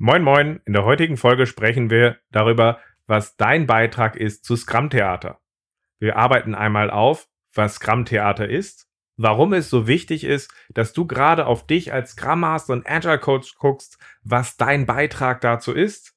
[0.00, 4.90] Moin Moin, in der heutigen Folge sprechen wir darüber, was dein Beitrag ist zu Scrum
[4.90, 5.40] Theater.
[5.98, 11.04] Wir arbeiten einmal auf, was Scrum Theater ist, warum es so wichtig ist, dass du
[11.04, 16.14] gerade auf dich als Scrum Master und Agile Coach guckst, was dein Beitrag dazu ist,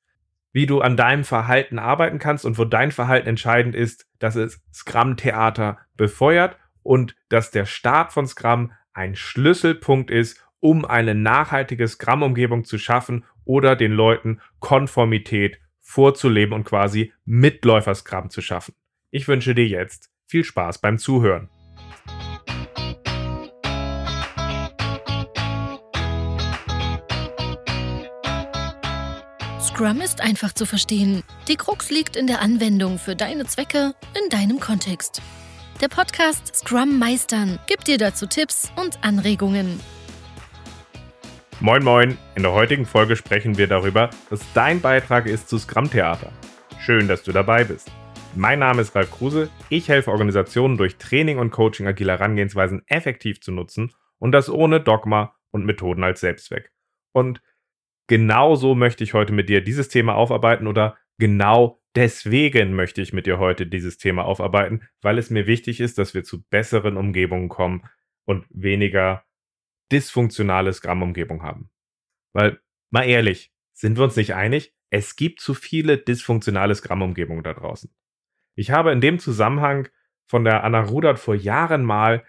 [0.51, 4.61] wie du an deinem Verhalten arbeiten kannst und wo dein Verhalten entscheidend ist, dass es
[4.71, 11.87] Scrum Theater befeuert und dass der Start von Scrum ein Schlüsselpunkt ist, um eine nachhaltige
[11.87, 18.73] Scrum-Umgebung zu schaffen oder den Leuten Konformität vorzuleben und quasi Mitläufer-Scrum zu schaffen.
[19.09, 21.49] Ich wünsche dir jetzt viel Spaß beim Zuhören.
[29.59, 31.23] Scrum ist einfach zu verstehen.
[31.47, 35.21] Die Krux liegt in der Anwendung für deine Zwecke in deinem Kontext.
[35.81, 39.79] Der Podcast Scrum Meistern gibt dir dazu Tipps und Anregungen.
[41.63, 45.91] Moin Moin, in der heutigen Folge sprechen wir darüber, was dein Beitrag ist zu Scrum
[45.91, 46.31] Theater.
[46.79, 47.91] Schön, dass du dabei bist.
[48.35, 53.41] Mein Name ist Ralf Kruse, ich helfe Organisationen durch Training und Coaching agiler Herangehensweisen effektiv
[53.41, 56.71] zu nutzen und das ohne Dogma und Methoden als Selbstzweck.
[57.13, 57.43] Und
[58.07, 63.13] genau so möchte ich heute mit dir dieses Thema aufarbeiten oder genau deswegen möchte ich
[63.13, 66.97] mit dir heute dieses Thema aufarbeiten, weil es mir wichtig ist, dass wir zu besseren
[66.97, 67.83] Umgebungen kommen
[68.25, 69.25] und weniger
[69.91, 71.69] dysfunktionale Scrum-Umgebung haben.
[72.33, 74.73] Weil, mal ehrlich, sind wir uns nicht einig?
[74.89, 77.89] Es gibt zu viele dysfunktionale Scrum-Umgebungen da draußen.
[78.55, 79.87] Ich habe in dem Zusammenhang
[80.27, 82.23] von der Anna Rudert vor Jahren mal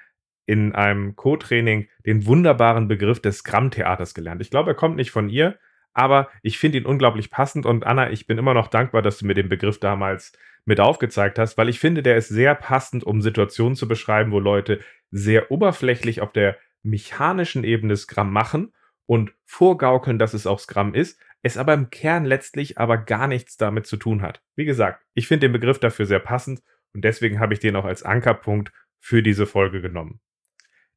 [0.47, 4.43] in einem Co-Training den wunderbaren Begriff des Scrum-Theaters gelernt.
[4.43, 5.59] Ich glaube, er kommt nicht von ihr,
[5.93, 9.27] aber ich finde ihn unglaublich passend und Anna, ich bin immer noch dankbar, dass du
[9.27, 10.33] mir den Begriff damals
[10.65, 14.39] mit aufgezeigt hast, weil ich finde, der ist sehr passend, um Situationen zu beschreiben, wo
[14.39, 18.73] Leute sehr oberflächlich auf der mechanischen Ebene Scrum machen
[19.07, 23.57] und vorgaukeln, dass es auch Scrum ist, es aber im Kern letztlich aber gar nichts
[23.57, 24.43] damit zu tun hat.
[24.55, 26.63] Wie gesagt, ich finde den Begriff dafür sehr passend
[26.95, 30.21] und deswegen habe ich den auch als Ankerpunkt für diese Folge genommen.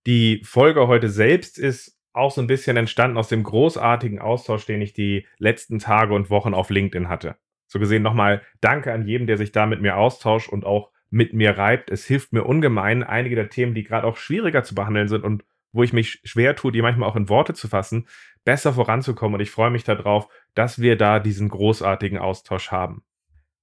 [0.06, 4.82] Die Folge heute selbst ist auch so ein bisschen entstanden aus dem großartigen Austausch, den
[4.82, 7.36] ich die letzten Tage und Wochen auf LinkedIn hatte.
[7.68, 11.34] So gesehen nochmal Danke an jedem, der sich da mit mir austauscht und auch mit
[11.34, 11.90] mir reibt.
[11.90, 15.44] Es hilft mir ungemein, einige der Themen, die gerade auch schwieriger zu behandeln sind und
[15.76, 18.08] wo ich mich schwer tue, die manchmal auch in Worte zu fassen,
[18.46, 19.36] besser voranzukommen.
[19.36, 23.04] Und ich freue mich darauf, dass wir da diesen großartigen Austausch haben.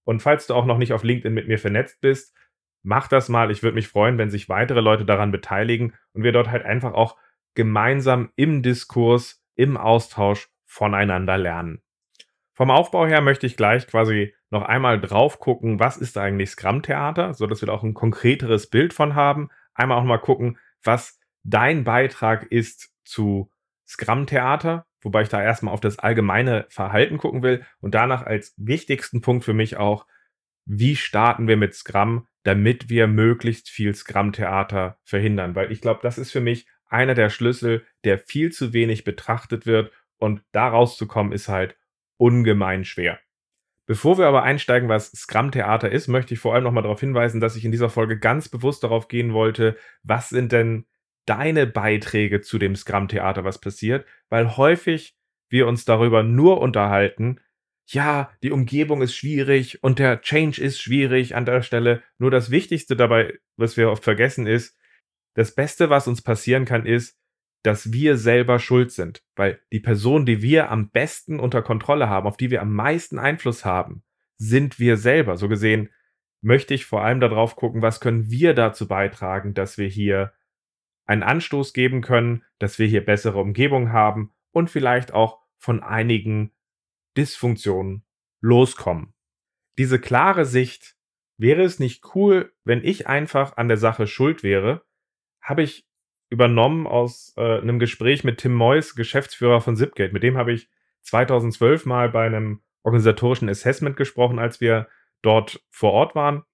[0.04, 2.36] Und falls du auch noch nicht auf LinkedIn mit mir vernetzt bist,
[2.82, 3.50] mach das mal.
[3.50, 6.92] Ich würde mich freuen, wenn sich weitere Leute daran beteiligen und wir dort halt einfach
[6.92, 7.16] auch
[7.54, 11.82] gemeinsam im Diskurs, im Austausch voneinander lernen.
[12.52, 17.32] Vom Aufbau her möchte ich gleich quasi noch einmal drauf gucken, was ist eigentlich Scrum-Theater,
[17.32, 19.48] sodass wir da auch ein konkreteres Bild von haben.
[19.74, 23.50] Einmal auch mal gucken, was dein Beitrag ist zu
[23.86, 29.20] Scrum-Theater, wobei ich da erstmal auf das allgemeine Verhalten gucken will und danach als wichtigsten
[29.20, 30.06] Punkt für mich auch,
[30.64, 36.18] wie starten wir mit Scrum, damit wir möglichst viel Scrum-Theater verhindern, weil ich glaube, das
[36.18, 41.32] ist für mich einer der Schlüssel, der viel zu wenig betrachtet wird und da rauszukommen
[41.32, 41.76] ist halt
[42.16, 43.18] ungemein schwer.
[43.86, 47.56] Bevor wir aber einsteigen, was Scrum-Theater ist, möchte ich vor allem nochmal darauf hinweisen, dass
[47.56, 50.86] ich in dieser Folge ganz bewusst darauf gehen wollte, was sind denn
[51.26, 55.16] deine Beiträge zu dem Scrum-Theater, was passiert, weil häufig
[55.48, 57.38] wir uns darüber nur unterhalten,
[57.86, 62.02] ja, die Umgebung ist schwierig und der Change ist schwierig an der Stelle.
[62.18, 64.76] Nur das Wichtigste dabei, was wir oft vergessen, ist,
[65.34, 67.18] das Beste, was uns passieren kann, ist,
[67.62, 69.22] dass wir selber schuld sind.
[69.36, 73.18] Weil die Person, die wir am besten unter Kontrolle haben, auf die wir am meisten
[73.18, 74.02] Einfluss haben,
[74.36, 75.36] sind wir selber.
[75.36, 75.90] So gesehen
[76.40, 80.32] möchte ich vor allem darauf gucken, was können wir dazu beitragen, dass wir hier
[81.06, 86.52] einen Anstoß geben können, dass wir hier bessere Umgebung haben und vielleicht auch von einigen
[87.16, 88.04] Dysfunktionen
[88.40, 89.14] loskommen.
[89.78, 90.96] Diese klare Sicht,
[91.38, 94.84] wäre es nicht cool, wenn ich einfach an der Sache schuld wäre,
[95.40, 95.86] habe ich
[96.30, 100.12] übernommen aus äh, einem Gespräch mit Tim Moyes, Geschäftsführer von Zipgate.
[100.12, 100.70] Mit dem habe ich
[101.02, 104.88] 2012 mal bei einem organisatorischen Assessment gesprochen, als wir
[105.20, 106.44] dort vor Ort waren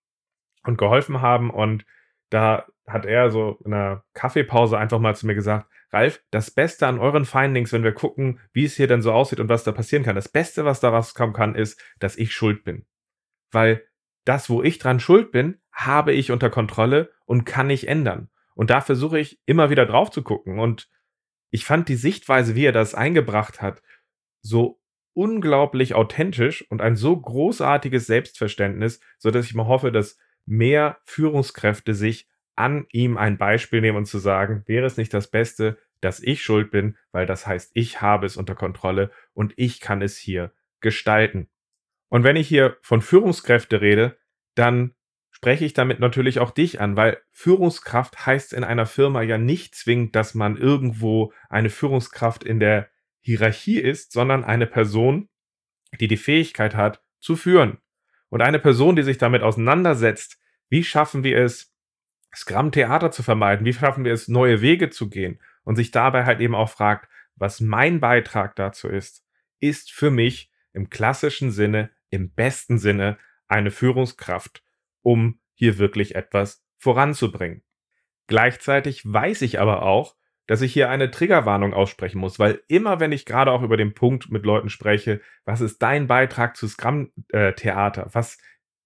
[0.64, 1.50] und geholfen haben.
[1.50, 1.84] Und
[2.30, 6.86] da hat er so in einer Kaffeepause einfach mal zu mir gesagt, Ralf, das Beste
[6.86, 9.72] an euren Findings, wenn wir gucken, wie es hier denn so aussieht und was da
[9.72, 12.84] passieren kann, das Beste, was da rauskommen kann, ist, dass ich schuld bin.
[13.50, 13.84] Weil
[14.24, 18.28] das, wo ich dran schuld bin, habe ich unter Kontrolle und kann ich ändern.
[18.54, 20.58] Und da versuche ich immer wieder drauf zu gucken.
[20.58, 20.90] Und
[21.50, 23.82] ich fand die Sichtweise, wie er das eingebracht hat,
[24.42, 24.80] so
[25.14, 31.94] unglaublich authentisch und ein so großartiges Selbstverständnis, so dass ich mal hoffe, dass mehr Führungskräfte
[31.94, 36.20] sich an ihm ein Beispiel nehmen und zu sagen, wäre es nicht das Beste, dass
[36.20, 40.16] ich schuld bin, weil das heißt, ich habe es unter Kontrolle und ich kann es
[40.16, 41.48] hier gestalten.
[42.08, 44.16] Und wenn ich hier von Führungskräfte rede,
[44.54, 44.94] dann
[45.30, 49.74] spreche ich damit natürlich auch dich an, weil Führungskraft heißt in einer Firma ja nicht
[49.74, 52.88] zwingend, dass man irgendwo eine Führungskraft in der
[53.20, 55.28] Hierarchie ist, sondern eine Person,
[56.00, 57.78] die die Fähigkeit hat, zu führen.
[58.28, 60.38] Und eine Person, die sich damit auseinandersetzt,
[60.68, 61.74] wie schaffen wir es,
[62.34, 66.40] Scrum-Theater zu vermeiden, wie schaffen wir es, neue Wege zu gehen und sich dabei halt
[66.40, 69.24] eben auch fragt, was mein Beitrag dazu ist,
[69.60, 74.62] ist für mich im klassischen Sinne, im besten Sinne eine Führungskraft,
[75.02, 77.62] um hier wirklich etwas voranzubringen.
[78.26, 80.16] Gleichzeitig weiß ich aber auch,
[80.48, 83.92] dass ich hier eine Triggerwarnung aussprechen muss, weil immer wenn ich gerade auch über den
[83.94, 88.06] Punkt mit Leuten spreche, was ist dein Beitrag zu Scrum-Theater?
[88.06, 88.38] Äh, was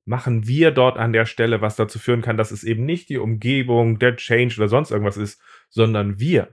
[0.05, 3.19] machen wir dort an der Stelle, was dazu führen kann, dass es eben nicht die
[3.19, 6.53] Umgebung, der Change oder sonst irgendwas ist, sondern wir.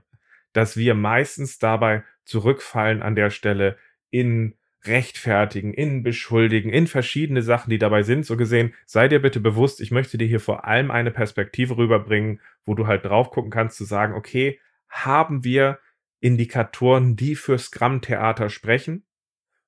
[0.52, 3.76] Dass wir meistens dabei zurückfallen an der Stelle
[4.10, 4.54] in
[4.84, 8.24] rechtfertigen, in beschuldigen, in verschiedene Sachen, die dabei sind.
[8.24, 12.40] So gesehen, sei dir bitte bewusst, ich möchte dir hier vor allem eine Perspektive rüberbringen,
[12.64, 14.60] wo du halt drauf gucken kannst, zu sagen, okay,
[14.90, 15.78] haben wir
[16.20, 19.06] Indikatoren, die für Scrum-Theater sprechen?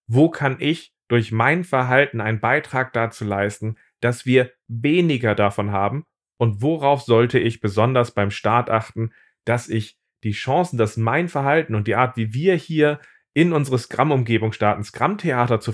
[0.06, 6.04] Wo kann ich durch mein Verhalten einen Beitrag dazu leisten, dass wir weniger davon haben?
[6.36, 9.12] Und worauf sollte ich besonders beim Start achten,
[9.44, 13.00] dass ich die Chancen, dass mein Verhalten und die Art, wie wir hier
[13.32, 15.72] in unsere Scrum-Umgebung starten, Scrum-Theater zu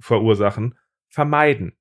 [0.00, 1.77] verursachen, vermeiden?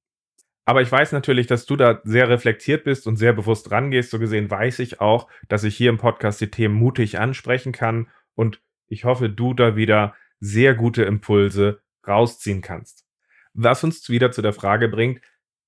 [0.68, 4.12] Aber ich weiß natürlich, dass du da sehr reflektiert bist und sehr bewusst rangehst.
[4.12, 8.10] So gesehen weiß ich auch, dass ich hier im Podcast die Themen mutig ansprechen kann
[8.36, 13.06] und ich hoffe, du da wieder sehr gute Impulse rausziehen kannst.
[13.54, 15.22] Was uns wieder zu der Frage bringt,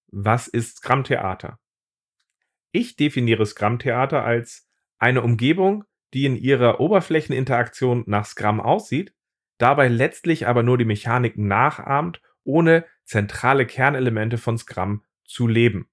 [0.08, 1.60] was ist Scrum-Theater?
[2.74, 4.68] Ich definiere Scrum-Theater als
[4.98, 9.14] eine Umgebung, die in ihrer Oberflächeninteraktion nach Scrum aussieht,
[9.60, 15.88] dabei letztlich aber nur die Mechaniken nachahmt ohne zentrale Kernelemente von Scrum zu leben.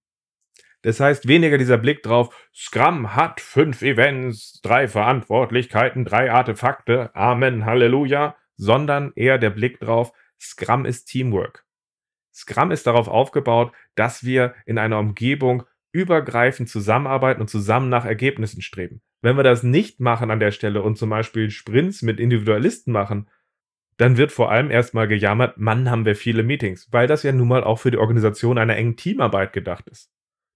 [0.82, 7.66] Das heißt, weniger dieser Blick drauf, Scrum hat fünf Events, drei Verantwortlichkeiten, drei Artefakte, Amen,
[7.66, 11.64] Halleluja, sondern eher der Blick drauf, Scrum ist Teamwork.
[12.32, 18.62] Scrum ist darauf aufgebaut, dass wir in einer Umgebung übergreifend zusammenarbeiten und zusammen nach Ergebnissen
[18.62, 19.00] streben.
[19.22, 23.28] Wenn wir das nicht machen an der Stelle und zum Beispiel Sprints mit Individualisten machen,
[23.96, 27.48] dann wird vor allem erstmal gejammert, Mann, haben wir viele Meetings, weil das ja nun
[27.48, 30.10] mal auch für die Organisation einer engen Teamarbeit gedacht ist.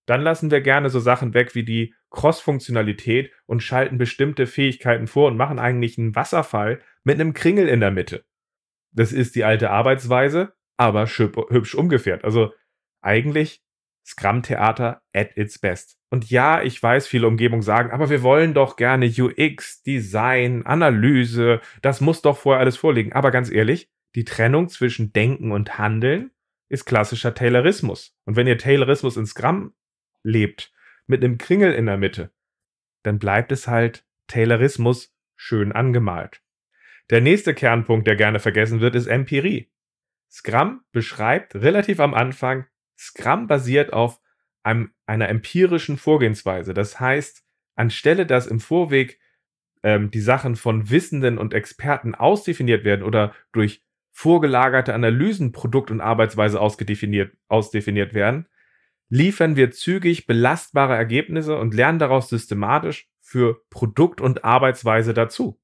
[0.06, 5.28] Dann lassen wir gerne so Sachen weg wie die Cross-Funktionalität und schalten bestimmte Fähigkeiten vor
[5.28, 8.24] und machen eigentlich einen Wasserfall mit einem Kringel in der Mitte.
[8.92, 12.24] Das ist die alte Arbeitsweise, aber hübsch umgekehrt.
[12.24, 12.52] Also
[13.00, 13.62] eigentlich
[14.04, 15.99] Scrum-Theater at its best.
[16.10, 21.60] Und ja, ich weiß, viele Umgebungen sagen, aber wir wollen doch gerne UX, Design, Analyse,
[21.82, 23.12] das muss doch vorher alles vorliegen.
[23.12, 26.32] Aber ganz ehrlich, die Trennung zwischen Denken und Handeln
[26.68, 28.16] ist klassischer Taylorismus.
[28.24, 29.72] Und wenn ihr Taylorismus in Scrum
[30.24, 30.72] lebt,
[31.06, 32.32] mit einem Kringel in der Mitte,
[33.02, 36.42] dann bleibt es halt Taylorismus schön angemalt.
[37.10, 39.70] Der nächste Kernpunkt, der gerne vergessen wird, ist Empirie.
[40.30, 42.66] Scrum beschreibt relativ am Anfang
[42.96, 44.20] Scrum basiert auf
[44.62, 46.74] einem, einer empirischen Vorgehensweise.
[46.74, 47.44] Das heißt,
[47.76, 49.18] anstelle dass im Vorweg
[49.82, 56.00] ähm, die Sachen von Wissenden und Experten ausdefiniert werden oder durch vorgelagerte Analysen Produkt und
[56.00, 58.46] Arbeitsweise ausgedefiniert, ausdefiniert werden,
[59.08, 65.60] liefern wir zügig belastbare Ergebnisse und lernen daraus systematisch für Produkt und Arbeitsweise dazu.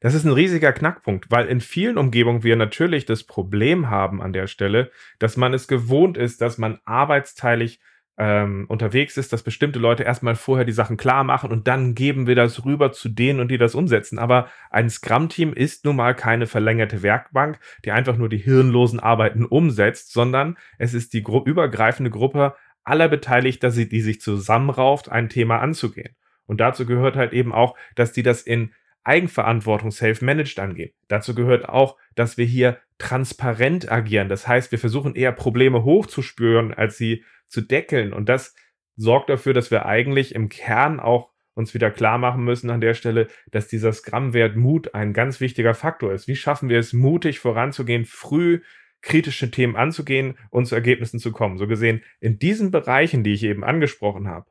[0.00, 4.32] Das ist ein riesiger Knackpunkt, weil in vielen Umgebungen wir natürlich das Problem haben an
[4.32, 7.80] der Stelle, dass man es gewohnt ist, dass man arbeitsteilig
[8.18, 12.26] ähm, unterwegs ist, dass bestimmte Leute erstmal vorher die Sachen klar machen und dann geben
[12.26, 14.18] wir das rüber zu denen und die das umsetzen.
[14.18, 19.44] Aber ein Scrum-Team ist nun mal keine verlängerte Werkbank, die einfach nur die hirnlosen Arbeiten
[19.44, 25.60] umsetzt, sondern es ist die gru übergreifende Gruppe aller Beteiligter, die sich zusammenrauft, ein Thema
[25.60, 26.16] anzugehen.
[26.46, 28.72] Und dazu gehört halt eben auch, dass die das in
[29.04, 30.90] Eigenverantwortung self-managed angehen.
[31.06, 34.28] Dazu gehört auch, dass wir hier transparent agieren.
[34.28, 38.12] Das heißt, wir versuchen eher Probleme hochzuspüren, als sie zu deckeln.
[38.12, 38.54] Und das
[38.96, 42.94] sorgt dafür, dass wir eigentlich im Kern auch uns wieder klar machen müssen an der
[42.94, 46.28] Stelle, dass dieser Scrum-Wert Mut ein ganz wichtiger Faktor ist.
[46.28, 48.60] Wie schaffen wir es, mutig voranzugehen, früh
[49.00, 51.58] kritische Themen anzugehen und zu Ergebnissen zu kommen?
[51.58, 54.46] So gesehen, in diesen Bereichen, die ich eben angesprochen habe,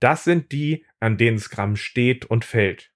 [0.00, 2.90] das sind die, an denen Scrum steht und fällt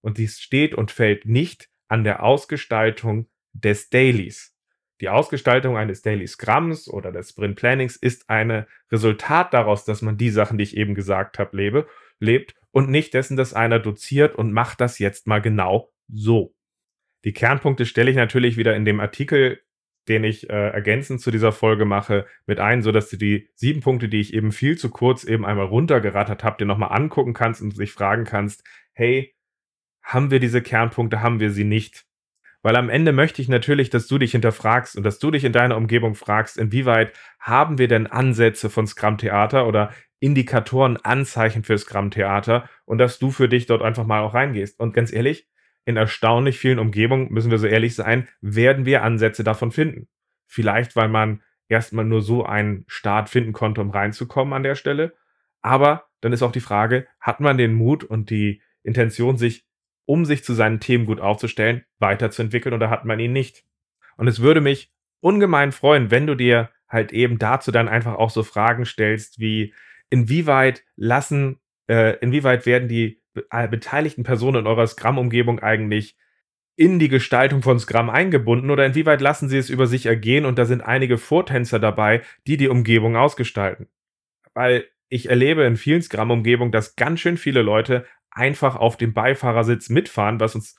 [0.00, 4.54] und dies steht und fällt nicht an der Ausgestaltung des Dailies.
[5.00, 10.16] Die Ausgestaltung eines Daily Scrums oder des Sprint Plannings ist ein Resultat daraus, dass man
[10.16, 11.88] die Sachen, die ich eben gesagt habe, lebe,
[12.20, 16.54] lebt und nicht dessen, dass einer doziert und macht das jetzt mal genau so.
[17.24, 19.60] Die Kernpunkte stelle ich natürlich wieder in dem Artikel,
[20.08, 24.08] den ich äh, ergänzend zu dieser Folge mache, mit ein, sodass du die sieben Punkte,
[24.08, 27.78] die ich eben viel zu kurz eben einmal runtergerattert habe, dir nochmal angucken kannst und
[27.78, 29.34] dich fragen kannst, hey,
[30.02, 32.06] haben wir diese Kernpunkte, haben wir sie nicht?
[32.64, 35.52] Weil am Ende möchte ich natürlich, dass du dich hinterfragst und dass du dich in
[35.52, 41.76] deiner Umgebung fragst, inwieweit haben wir denn Ansätze von Scrum Theater oder Indikatoren, Anzeichen für
[41.76, 44.80] Scrum Theater und dass du für dich dort einfach mal auch reingehst.
[44.80, 45.46] Und ganz ehrlich,
[45.84, 50.08] in erstaunlich vielen Umgebungen, müssen wir so ehrlich sein, werden wir Ansätze davon finden.
[50.46, 55.12] Vielleicht, weil man erstmal nur so einen Start finden konnte, um reinzukommen an der Stelle.
[55.60, 59.66] Aber dann ist auch die Frage, hat man den Mut und die Intention, sich,
[60.06, 63.64] um sich zu seinen Themen gut aufzustellen, weiterzuentwickeln oder hat man ihn nicht?
[64.16, 68.30] Und es würde mich ungemein freuen, wenn du dir halt eben dazu dann einfach auch
[68.30, 69.74] so Fragen stellst, wie
[70.10, 71.58] inwieweit lassen,
[71.88, 76.16] äh, inwieweit werden die äh, beteiligten Personen in eurer Scrum-Umgebung eigentlich
[76.76, 80.58] in die Gestaltung von Scrum eingebunden oder inwieweit lassen sie es über sich ergehen und
[80.58, 83.88] da sind einige Vortänzer dabei, die die Umgebung ausgestalten.
[84.54, 89.88] Weil ich erlebe in vielen Scrum-Umgebungen, dass ganz schön viele Leute einfach auf dem Beifahrersitz
[89.88, 90.76] mitfahren, was uns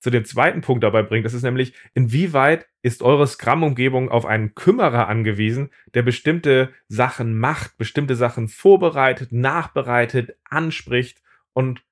[0.00, 1.26] zu dem zweiten Punkt dabei bringt.
[1.26, 7.76] Das ist nämlich, inwieweit ist eure Scrum-Umgebung auf einen Kümmerer angewiesen, der bestimmte Sachen macht,
[7.76, 11.82] bestimmte Sachen vorbereitet, nachbereitet, anspricht und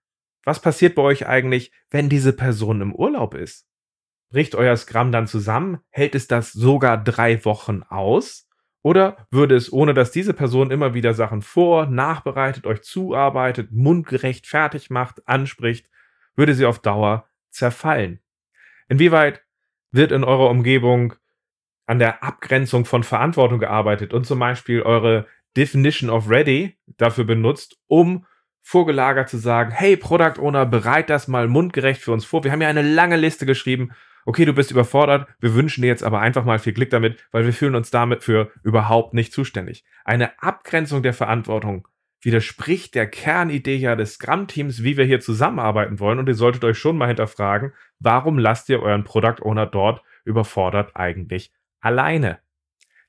[0.45, 3.69] was passiert bei euch eigentlich, wenn diese Person im Urlaub ist?
[4.31, 5.81] Bricht euer Scrum dann zusammen?
[5.91, 8.48] Hält es das sogar drei Wochen aus?
[8.89, 14.47] Oder würde es, ohne dass diese Person immer wieder Sachen vor, nachbereitet, euch zuarbeitet, mundgerecht
[14.47, 15.91] fertig macht, anspricht,
[16.37, 18.21] würde sie auf Dauer zerfallen?
[18.89, 19.43] Inwieweit
[19.91, 21.13] wird in eurer Umgebung
[21.85, 27.77] an der Abgrenzung von Verantwortung gearbeitet und zum Beispiel eure Definition of Ready dafür benutzt,
[27.89, 28.25] um
[28.63, 32.43] vorgelagert zu sagen, hey, Product Owner, bereit das mal mundgerecht für uns vor.
[32.43, 33.91] Wir haben ja eine lange Liste geschrieben.
[34.29, 35.27] Okay, du bist überfordert.
[35.41, 38.23] Wir wünschen dir jetzt aber einfach mal viel Glück damit, weil wir fühlen uns damit
[38.23, 39.87] für überhaupt nicht zuständig.
[40.05, 41.89] Eine Abgrenzung der Verantwortung
[42.21, 46.19] widerspricht der Kernidee ja des Scrum-Teams, wie wir hier zusammenarbeiten wollen.
[46.19, 50.95] Und ihr solltet euch schon mal hinterfragen, warum lasst ihr euren Product Owner dort überfordert
[50.95, 52.39] eigentlich alleine?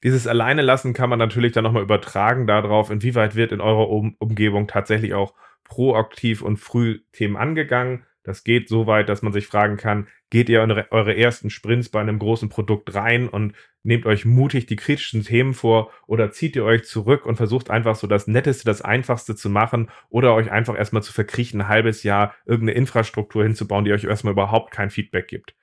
[0.03, 4.15] Dieses Alleine lassen kann man natürlich dann nochmal übertragen darauf, inwieweit wird in eurer um
[4.19, 5.33] Umgebung tatsächlich auch
[5.65, 8.05] proaktiv und früh Themen angegangen.
[8.23, 11.89] Das geht so weit, dass man sich fragen kann, geht ihr in eure ersten Sprints
[11.89, 16.55] bei einem großen Produkt rein und nehmt euch mutig die kritischen Themen vor oder zieht
[16.55, 20.51] ihr euch zurück und versucht einfach so das Netteste, das Einfachste zu machen oder euch
[20.51, 24.89] einfach erstmal zu verkriechen, ein halbes Jahr irgendeine Infrastruktur hinzubauen, die euch erstmal überhaupt kein
[24.89, 25.55] Feedback gibt.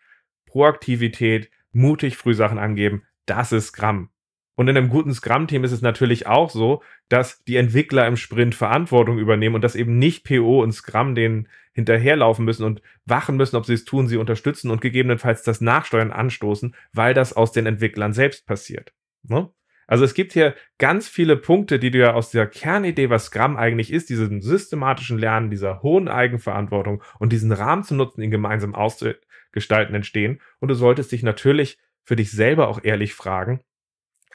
[0.46, 4.10] Proaktivität, mutig früh Sachen angeben, das ist Gramm.
[4.56, 8.54] Und in einem guten Scrum-Team ist es natürlich auch so, dass die Entwickler im Sprint
[8.54, 13.56] Verantwortung übernehmen und dass eben nicht PO und Scrum denen hinterherlaufen müssen und wachen müssen,
[13.56, 17.66] ob sie es tun, sie unterstützen und gegebenenfalls das Nachsteuern anstoßen, weil das aus den
[17.66, 18.94] Entwicklern selbst passiert.
[19.24, 19.50] Ne?
[19.86, 23.56] Also es gibt hier ganz viele Punkte, die du ja aus der Kernidee, was Scrum
[23.56, 28.74] eigentlich ist, diesen systematischen Lernen, dieser hohen Eigenverantwortung und diesen Rahmen zu nutzen, ihn gemeinsam
[28.74, 30.40] auszugestalten, entstehen.
[30.58, 33.60] Und du solltest dich natürlich für dich selber auch ehrlich fragen,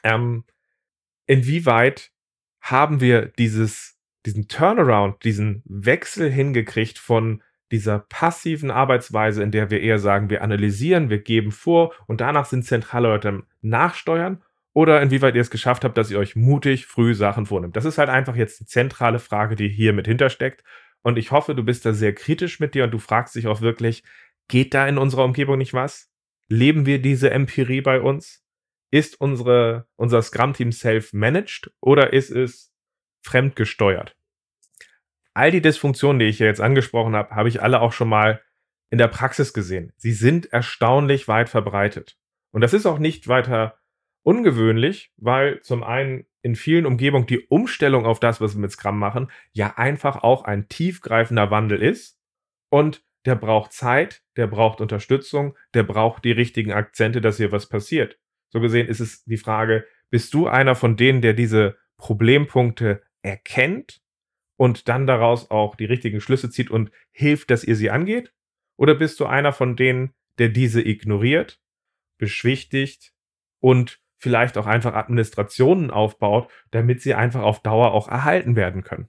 [0.02, 0.44] ähm,
[1.26, 2.10] inwieweit
[2.60, 7.42] haben wir dieses, diesen Turnaround, diesen Wechsel hingekriegt von
[7.72, 12.44] dieser passiven Arbeitsweise, in der wir eher sagen, wir analysieren, wir geben vor und danach
[12.44, 14.42] sind zentrale Leute nachsteuern
[14.74, 17.76] oder inwieweit ihr es geschafft habt, dass ihr euch mutig früh Sachen vornimmt.
[17.76, 20.62] Das ist halt einfach jetzt die zentrale Frage, die hier mit hintersteckt.
[21.02, 23.60] Und ich hoffe, du bist da sehr kritisch mit dir und du fragst dich auch
[23.60, 24.04] wirklich,
[24.48, 26.10] geht da in unserer Umgebung nicht was?
[26.48, 28.41] Leben wir diese Empirie bei uns?
[28.92, 32.72] Ist unsere, unser Scrum-Team self-managed oder ist es
[33.24, 34.14] fremdgesteuert?
[35.34, 38.42] All die Dysfunktionen, die ich hier jetzt angesprochen habe, habe ich alle auch schon mal
[38.90, 39.92] in der Praxis gesehen.
[39.96, 42.18] Sie sind erstaunlich weit verbreitet.
[42.52, 43.78] Und das ist auch nicht weiter
[44.24, 48.98] ungewöhnlich, weil zum einen in vielen Umgebungen die Umstellung auf das, was wir mit Scrum
[48.98, 52.18] machen, ja einfach auch ein tiefgreifender Wandel ist.
[52.68, 57.68] Und der braucht Zeit, der braucht Unterstützung, der braucht die richtigen Akzente, dass hier was
[57.68, 58.18] passiert.
[58.52, 64.02] So gesehen ist es die Frage, bist du einer von denen, der diese Problempunkte erkennt
[64.56, 68.32] und dann daraus auch die richtigen Schlüsse zieht und hilft, dass ihr sie angeht?
[68.76, 71.60] Oder bist du einer von denen, der diese ignoriert,
[72.18, 73.14] beschwichtigt
[73.58, 79.08] und vielleicht auch einfach Administrationen aufbaut, damit sie einfach auf Dauer auch erhalten werden können?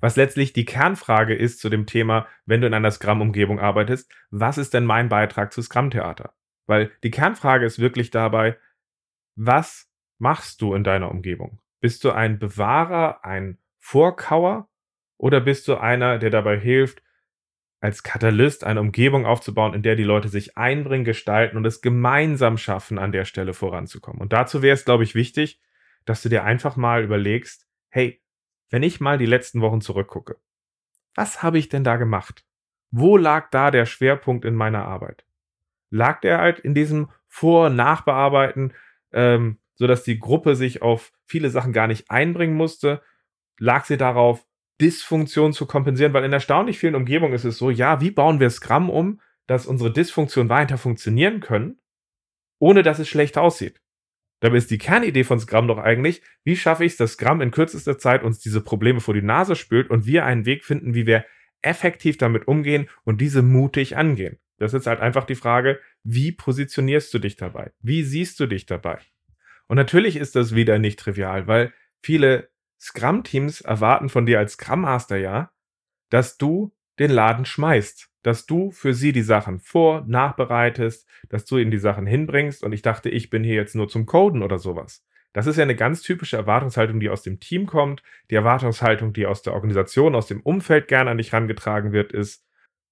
[0.00, 4.56] Was letztlich die Kernfrage ist zu dem Thema, wenn du in einer Scrum-Umgebung arbeitest, was
[4.56, 6.32] ist denn mein Beitrag zu Scrum-Theater?
[6.68, 8.58] Weil die Kernfrage ist wirklich dabei,
[9.34, 11.60] was machst du in deiner Umgebung?
[11.80, 14.68] Bist du ein Bewahrer, ein Vorkauer
[15.16, 17.02] oder bist du einer, der dabei hilft,
[17.80, 22.58] als Katalyst eine Umgebung aufzubauen, in der die Leute sich einbringen, gestalten und es gemeinsam
[22.58, 24.20] schaffen, an der Stelle voranzukommen?
[24.20, 25.62] Und dazu wäre es, glaube ich, wichtig,
[26.04, 28.20] dass du dir einfach mal überlegst, hey,
[28.68, 30.36] wenn ich mal die letzten Wochen zurückgucke,
[31.14, 32.44] was habe ich denn da gemacht?
[32.90, 35.24] Wo lag da der Schwerpunkt in meiner Arbeit?
[35.90, 38.72] Lag der halt in diesem Vor- Nachbearbeiten,
[39.12, 43.02] ähm, sodass die Gruppe sich auf viele Sachen gar nicht einbringen musste?
[43.58, 44.44] Lag sie darauf,
[44.80, 46.12] Dysfunktion zu kompensieren?
[46.12, 49.66] Weil in erstaunlich vielen Umgebungen ist es so, ja, wie bauen wir Scrum um, dass
[49.66, 51.80] unsere Dysfunktionen weiter funktionieren können,
[52.58, 53.80] ohne dass es schlecht aussieht?
[54.40, 57.50] Dabei ist die Kernidee von Scrum doch eigentlich, wie schaffe ich es, dass Scrum in
[57.50, 61.06] kürzester Zeit uns diese Probleme vor die Nase spült und wir einen Weg finden, wie
[61.06, 61.24] wir
[61.60, 64.38] effektiv damit umgehen und diese mutig angehen.
[64.58, 67.72] Das ist halt einfach die Frage, wie positionierst du dich dabei?
[67.80, 68.98] Wie siehst du dich dabei?
[69.68, 71.72] Und natürlich ist das wieder nicht trivial, weil
[72.02, 72.50] viele
[72.80, 75.52] Scrum-Teams erwarten von dir als Scrum Master ja,
[76.10, 81.58] dass du den Laden schmeißt, dass du für sie die Sachen vor, nachbereitest, dass du
[81.58, 84.58] ihnen die Sachen hinbringst und ich dachte, ich bin hier jetzt nur zum Coden oder
[84.58, 85.04] sowas.
[85.32, 88.02] Das ist ja eine ganz typische Erwartungshaltung, die aus dem Team kommt.
[88.30, 92.47] Die Erwartungshaltung, die aus der Organisation, aus dem Umfeld gerne an dich herangetragen wird, ist,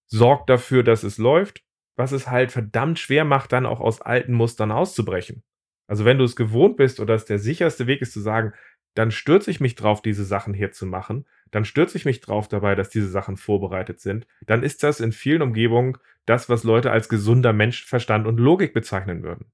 [0.07, 1.63] sorg dafür, dass es läuft,
[1.97, 5.43] was es halt verdammt schwer macht, dann auch aus alten Mustern auszubrechen.
[5.87, 8.53] Also wenn du es gewohnt bist oder es der sicherste Weg ist zu sagen,
[8.95, 12.49] dann stürze ich mich drauf, diese Sachen hier zu machen, dann stürze ich mich drauf
[12.49, 16.91] dabei, dass diese Sachen vorbereitet sind, dann ist das in vielen Umgebungen das, was Leute
[16.91, 19.53] als gesunder Menschenverstand und Logik bezeichnen würden.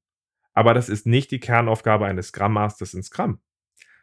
[0.54, 3.40] Aber das ist nicht die Kernaufgabe eines Scrum Masters in Scrum.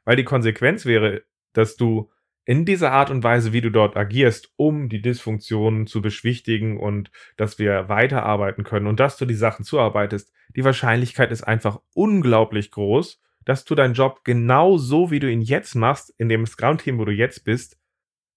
[0.03, 2.11] Weil die Konsequenz wäre, dass du
[2.49, 7.11] in dieser Art und Weise, wie du dort agierst, um die Dysfunktionen zu beschwichtigen und
[7.37, 12.71] dass wir weiterarbeiten können und dass du die Sachen zuarbeitest, die Wahrscheinlichkeit ist einfach unglaublich
[12.71, 16.97] groß, dass du deinen Job genau so, wie du ihn jetzt machst, in dem Scrum-Team,
[16.97, 17.77] wo du jetzt bist,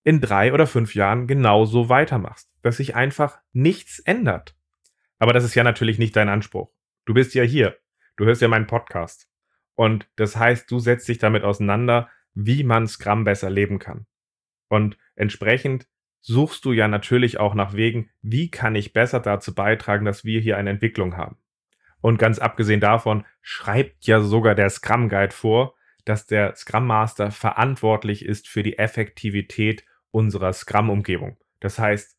[0.04, 2.50] in drei oder fünf Jahren genauso weitermachst.
[2.60, 4.54] Dass sich einfach nichts ändert.
[5.20, 6.70] Aber das ist ja natürlich nicht dein Anspruch.
[7.06, 7.78] Du bist ja hier.
[8.16, 9.30] Du hörst ja meinen Podcast.
[9.74, 14.06] Und das heißt, du setzt dich damit auseinander, wie man Scrum besser leben kann.
[14.68, 15.86] Und entsprechend
[16.20, 20.40] suchst du ja natürlich auch nach Wegen, wie kann ich besser dazu beitragen, dass wir
[20.40, 21.36] hier eine Entwicklung haben.
[22.00, 27.30] Und ganz abgesehen davon schreibt ja sogar der Scrum Guide vor, dass der Scrum Master
[27.30, 31.36] verantwortlich ist für die Effektivität unserer Scrum-Umgebung.
[31.60, 32.18] Das heißt,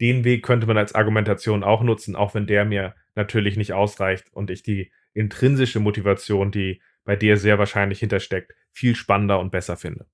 [0.00, 4.32] den Weg könnte man als Argumentation auch nutzen, auch wenn der mir natürlich nicht ausreicht
[4.32, 9.76] und ich die intrinsische Motivation, die bei dir sehr wahrscheinlich hintersteckt, viel spannender und besser
[9.76, 10.06] finde.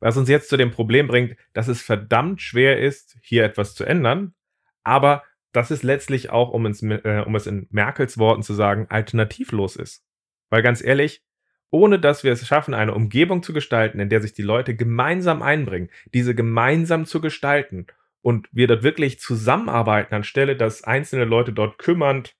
[0.00, 3.84] Was uns jetzt zu dem Problem bringt, dass es verdammt schwer ist, hier etwas zu
[3.84, 4.34] ändern,
[4.82, 8.86] aber dass es letztlich auch, um, ins, äh, um es in Merkels Worten zu sagen,
[8.88, 10.04] alternativlos ist.
[10.50, 11.22] Weil ganz ehrlich,
[11.70, 15.42] ohne dass wir es schaffen, eine Umgebung zu gestalten, in der sich die Leute gemeinsam
[15.42, 17.86] einbringen, diese gemeinsam zu gestalten
[18.22, 22.34] und wir dort wirklich zusammenarbeiten, anstelle dass einzelne Leute dort kümmernd,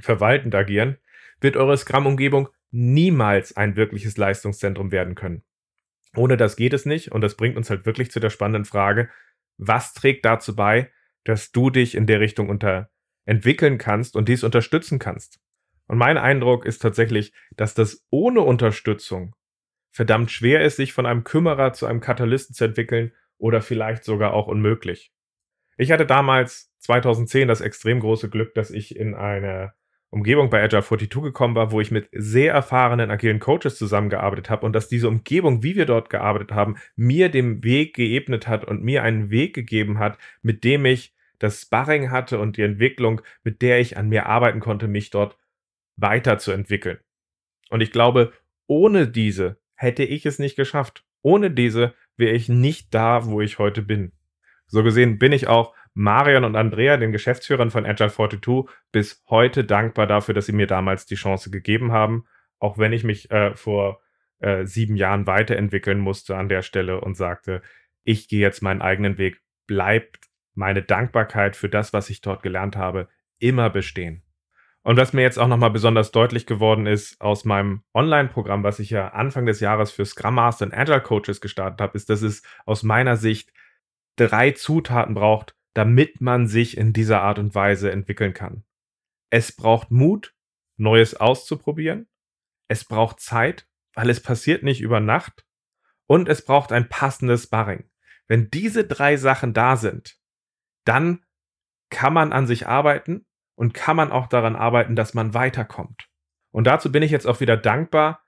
[0.00, 0.98] verwaltend agieren,
[1.40, 5.44] wird eure Scrum-Umgebung niemals ein wirkliches Leistungszentrum werden können.
[6.16, 9.08] Ohne das geht es nicht und das bringt uns halt wirklich zu der spannenden Frage,
[9.58, 10.90] was trägt dazu bei,
[11.24, 12.90] dass du dich in der Richtung unter
[13.24, 15.40] entwickeln kannst und dies unterstützen kannst.
[15.86, 19.34] Und mein Eindruck ist tatsächlich, dass das ohne Unterstützung
[19.90, 24.32] verdammt schwer ist, sich von einem Kümmerer zu einem Katalysten zu entwickeln oder vielleicht sogar
[24.32, 25.12] auch unmöglich.
[25.76, 29.74] Ich hatte damals 2010 das extrem große Glück, dass ich in eine
[30.12, 34.66] Umgebung bei Agile 42 gekommen war, wo ich mit sehr erfahrenen agilen Coaches zusammengearbeitet habe
[34.66, 38.84] und dass diese Umgebung, wie wir dort gearbeitet haben, mir den Weg geebnet hat und
[38.84, 43.62] mir einen Weg gegeben hat, mit dem ich das Sparring hatte und die Entwicklung, mit
[43.62, 45.38] der ich an mir arbeiten konnte, mich dort
[45.96, 46.98] weiterzuentwickeln.
[47.70, 48.32] Und ich glaube,
[48.66, 51.06] ohne diese hätte ich es nicht geschafft.
[51.22, 54.12] Ohne diese wäre ich nicht da, wo ich heute bin.
[54.72, 59.64] So gesehen bin ich auch Marion und Andrea, den Geschäftsführern von Agile 42, bis heute
[59.64, 62.24] dankbar dafür, dass sie mir damals die Chance gegeben haben,
[62.58, 64.00] auch wenn ich mich äh, vor
[64.38, 67.60] äh, sieben Jahren weiterentwickeln musste an der Stelle und sagte,
[68.02, 70.20] ich gehe jetzt meinen eigenen Weg, bleibt
[70.54, 73.08] meine Dankbarkeit für das, was ich dort gelernt habe,
[73.38, 74.22] immer bestehen.
[74.84, 78.88] Und was mir jetzt auch nochmal besonders deutlich geworden ist aus meinem Online-Programm, was ich
[78.88, 82.42] ja Anfang des Jahres für Scrum Master und Agile Coaches gestartet habe, ist, dass es
[82.64, 83.52] aus meiner Sicht
[84.16, 88.64] drei Zutaten braucht, damit man sich in dieser Art und Weise entwickeln kann.
[89.30, 90.34] Es braucht Mut,
[90.76, 92.08] Neues auszuprobieren.
[92.68, 95.46] Es braucht Zeit, weil es passiert nicht über Nacht.
[96.06, 97.88] Und es braucht ein passendes Sparring.
[98.26, 100.18] Wenn diese drei Sachen da sind,
[100.84, 101.24] dann
[101.90, 106.08] kann man an sich arbeiten und kann man auch daran arbeiten, dass man weiterkommt.
[106.50, 108.24] Und dazu bin ich jetzt auch wieder dankbar,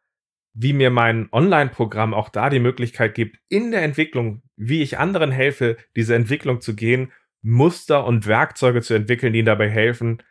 [0.55, 5.33] wie mir mein Online-Programm auch da die Möglichkeit gibt, in der Entwicklung, wie ich anderen
[5.33, 7.13] helfe, diese Entwicklung zu gehen,
[7.43, 10.23] Muster und Werkzeuge zu entwickeln, die ihnen dabei helfen,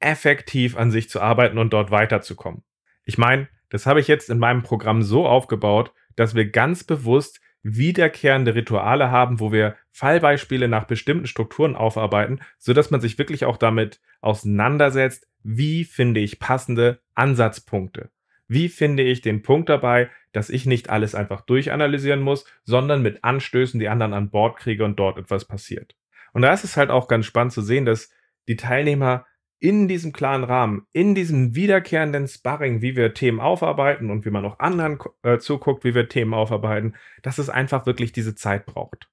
[0.00, 2.64] effektiv an sich zu arbeiten und dort weiterzukommen.
[3.04, 7.40] Ich meine, das habe ich jetzt in meinem Programm so aufgebaut, dass wir ganz bewusst
[7.62, 13.44] wiederkehrende Rituale haben, wo wir Fallbeispiele nach bestimmten Strukturen aufarbeiten, so dass man sich wirklich
[13.44, 18.10] auch damit auseinandersetzt, wie finde ich passende Ansatzpunkte.
[18.52, 23.24] Wie finde ich den Punkt dabei, dass ich nicht alles einfach durchanalysieren muss, sondern mit
[23.24, 25.94] Anstößen die anderen an Bord kriege und dort etwas passiert.
[26.32, 28.10] Und da ist es halt auch ganz spannend zu sehen, dass
[28.48, 29.26] die Teilnehmer
[29.58, 34.44] in diesem klaren Rahmen, in diesem wiederkehrenden Sparring, wie wir Themen aufarbeiten und wie man
[34.44, 39.08] auch anderen äh, zuguckt, wie wir Themen aufarbeiten, dass es einfach wirklich diese Zeit braucht.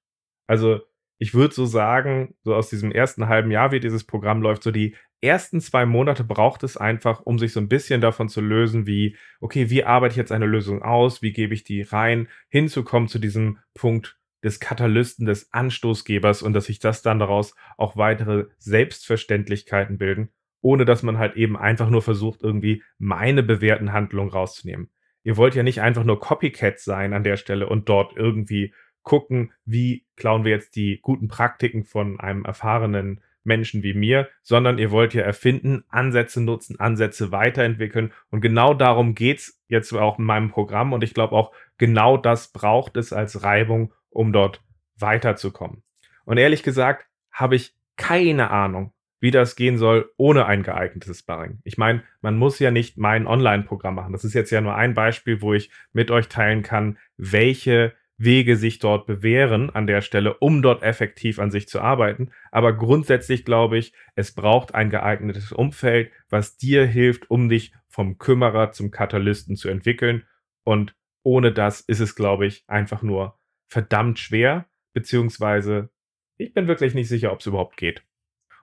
[0.48, 0.80] Also
[1.20, 4.70] ich würde so sagen, so aus diesem ersten halben Jahr, wie dieses Programm läuft, so
[4.70, 8.86] die ersten zwei Monate braucht es einfach, um sich so ein bisschen davon zu lösen,
[8.86, 13.06] wie, okay, wie arbeite ich jetzt eine Lösung aus, wie gebe ich die rein, hinzukommen
[13.06, 18.46] zu diesem Punkt, des Katalysten, des Anstoßgebers und dass sich das dann daraus auch weitere
[18.56, 20.30] Selbstverständlichkeiten bilden,
[20.62, 24.88] ohne dass man halt eben einfach nur versucht, irgendwie meine bewährten Handlungen rauszunehmen.
[25.22, 29.52] Ihr wollt ja nicht einfach nur Copycats sein an der Stelle und dort irgendwie gucken,
[29.64, 34.90] wie klauen wir jetzt die guten Praktiken von einem erfahrenen Menschen wie mir, sondern ihr
[34.90, 38.12] wollt ja erfinden, Ansätze nutzen, Ansätze weiterentwickeln.
[38.30, 40.92] Und genau darum geht's jetzt auch in meinem Programm.
[40.92, 44.62] Und ich glaube auch, genau das braucht es als Reibung, um dort
[44.98, 45.82] weiterzukommen.
[46.24, 51.60] Und ehrlich gesagt habe ich keine Ahnung, wie das gehen soll ohne ein geeignetes Sparring.
[51.64, 54.12] Ich meine, man muss ja nicht mein Online-Programm machen.
[54.12, 58.56] Das ist jetzt ja nur ein Beispiel, wo ich mit euch teilen kann, welche Wege
[58.56, 62.32] sich dort bewähren an der Stelle, um dort effektiv an sich zu arbeiten.
[62.52, 68.18] Aber grundsätzlich glaube ich, es braucht ein geeignetes Umfeld, was dir hilft, um dich vom
[68.18, 70.26] Kümmerer zum Katalysten zu entwickeln.
[70.64, 75.88] Und ohne das ist es, glaube ich, einfach nur verdammt schwer, beziehungsweise
[76.36, 78.04] ich bin wirklich nicht sicher, ob es überhaupt geht.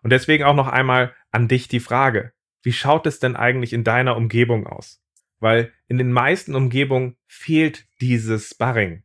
[0.04, 3.84] Und deswegen auch noch einmal an dich die Frage, wie schaut es denn eigentlich in
[3.84, 5.04] deiner Umgebung aus?
[5.40, 9.04] Weil in den meisten Umgebungen fehlt dieses Sparring.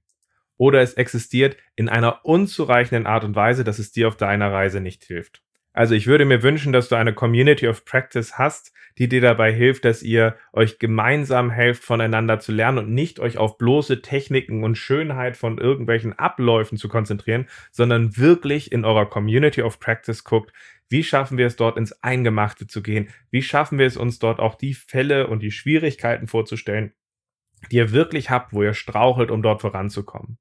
[0.62, 4.80] Oder es existiert in einer unzureichenden Art und Weise, dass es dir auf deiner Reise
[4.80, 5.42] nicht hilft.
[5.72, 9.52] Also ich würde mir wünschen, dass du eine Community of Practice hast, die dir dabei
[9.52, 14.62] hilft, dass ihr euch gemeinsam helft, voneinander zu lernen und nicht euch auf bloße Techniken
[14.62, 20.52] und Schönheit von irgendwelchen Abläufen zu konzentrieren, sondern wirklich in eurer Community of Practice guckt,
[20.88, 23.08] wie schaffen wir es dort ins Eingemachte zu gehen?
[23.32, 26.92] Wie schaffen wir es uns dort auch die Fälle und die Schwierigkeiten vorzustellen,
[27.72, 30.38] die ihr wirklich habt, wo ihr strauchelt, um dort voranzukommen?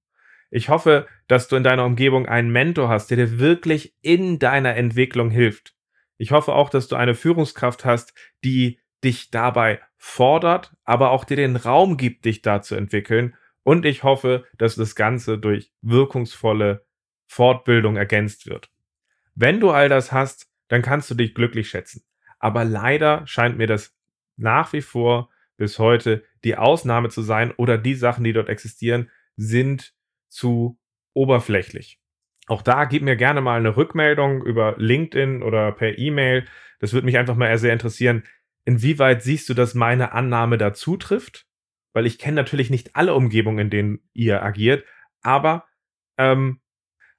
[0.51, 4.75] Ich hoffe, dass du in deiner Umgebung einen Mentor hast, der dir wirklich in deiner
[4.75, 5.73] Entwicklung hilft.
[6.17, 11.37] Ich hoffe auch, dass du eine Führungskraft hast, die dich dabei fordert, aber auch dir
[11.37, 13.35] den Raum gibt, dich da zu entwickeln.
[13.63, 16.85] Und ich hoffe, dass das Ganze durch wirkungsvolle
[17.27, 18.69] Fortbildung ergänzt wird.
[19.35, 22.03] Wenn du all das hast, dann kannst du dich glücklich schätzen.
[22.39, 23.95] Aber leider scheint mir das
[24.35, 29.09] nach wie vor bis heute die Ausnahme zu sein oder die Sachen, die dort existieren,
[29.37, 29.93] sind
[30.32, 30.80] zu
[31.13, 32.00] oberflächlich.
[32.48, 36.46] Auch da gib mir gerne mal eine Rückmeldung über LinkedIn oder per E-Mail.
[36.80, 38.24] Das würde mich einfach mal sehr interessieren.
[38.65, 41.46] Inwieweit siehst du, dass meine Annahme da zutrifft?
[41.94, 44.86] Weil ich kenne natürlich nicht alle Umgebungen, in denen ihr agiert,
[45.22, 45.65] aber,
[46.17, 46.62] ähm,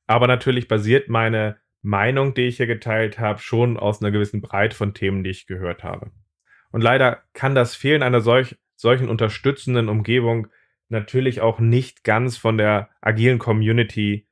[0.06, 4.74] aber natürlich basiert meine Meinung, die ich hier geteilt habe, schon aus einer gewissen Breite
[4.74, 6.10] von Themen, die ich gehört habe.
[6.70, 10.48] Und leider kann das Fehlen einer solch, solchen unterstützenden Umgebung
[10.92, 14.28] natürlich auch nicht ganz von der agilen Community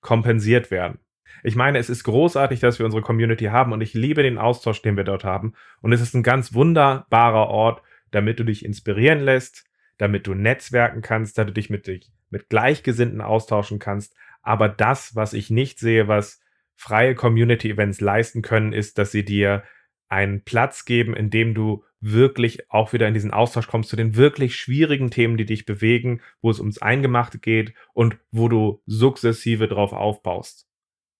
[0.00, 0.98] kompensiert werden.
[1.42, 4.80] Ich meine, es ist großartig, dass wir unsere Community haben und ich liebe den Austausch,
[4.80, 5.52] den wir dort haben.
[5.82, 9.64] Und es ist ein ganz wunderbarer Ort, damit du dich inspirieren lässt,
[9.98, 14.16] damit du netzwerken kannst, damit du dich mit, dich mit Gleichgesinnten austauschen kannst.
[14.42, 16.40] Aber das, was ich nicht sehe, was
[16.74, 19.64] freie Community-Events leisten können, ist, dass sie dir
[20.08, 24.16] einen Platz geben, in dem du wirklich auch wieder in diesen Austausch kommst zu den
[24.16, 29.66] wirklich schwierigen Themen, die dich bewegen, wo es ums Eingemachte geht und wo du sukzessive
[29.68, 30.68] drauf aufbaust.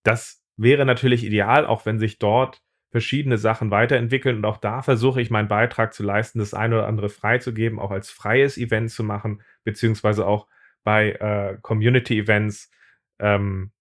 [0.02, 5.20] Das wäre natürlich ideal, auch wenn sich dort verschiedene Sachen weiterentwickeln und auch da versuche
[5.20, 9.02] ich meinen Beitrag zu leisten, das eine oder andere freizugeben, auch als freies Event zu
[9.02, 10.46] machen, beziehungsweise auch
[10.84, 12.70] bei äh, Community-Events
[13.18, 13.72] ähm,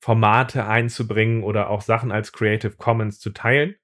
[0.00, 3.74] Formate einzubringen oder auch Sachen als Creative Commons zu teilen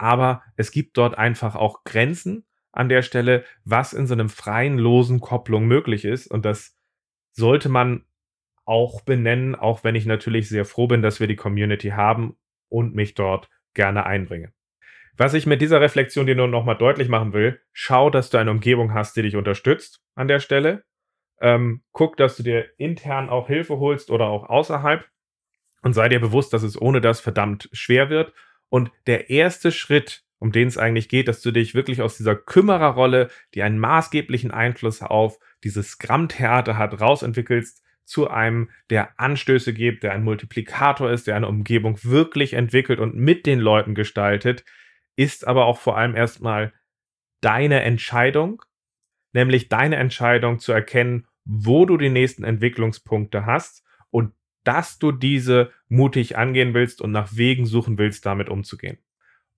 [0.00, 4.78] aber es gibt dort einfach auch Grenzen an der Stelle, was in so einem freien,
[4.78, 6.26] losen Kopplung möglich ist.
[6.26, 6.76] Und das
[7.32, 8.04] sollte man
[8.64, 12.36] auch benennen, auch wenn ich natürlich sehr froh bin, dass wir die Community haben
[12.68, 14.52] und mich dort gerne einbringe.
[15.16, 18.52] Was ich mit dieser Reflexion dir nur nochmal deutlich machen will, schau, dass du eine
[18.52, 20.84] Umgebung hast, die dich unterstützt an der Stelle.
[21.42, 25.04] Ähm, guck, dass du dir intern auch Hilfe holst oder auch außerhalb
[25.82, 28.32] und sei dir bewusst, dass es ohne das verdammt schwer wird.
[28.70, 32.34] Und der erste Schritt, um den es eigentlich geht, dass du dich wirklich aus dieser
[32.34, 40.02] Kümmererrolle, die einen maßgeblichen Einfluss auf dieses Scrum-Theater hat, rausentwickelst zu einem, der Anstöße gibt,
[40.02, 44.64] der ein Multiplikator ist, der eine Umgebung wirklich entwickelt und mit den Leuten gestaltet,
[45.16, 46.72] ist aber auch vor allem erstmal
[47.40, 48.62] deine Entscheidung,
[49.32, 54.32] nämlich deine Entscheidung zu erkennen, wo du die nächsten Entwicklungspunkte hast und
[54.64, 58.98] dass du diese mutig angehen willst und nach Wegen suchen willst, damit umzugehen.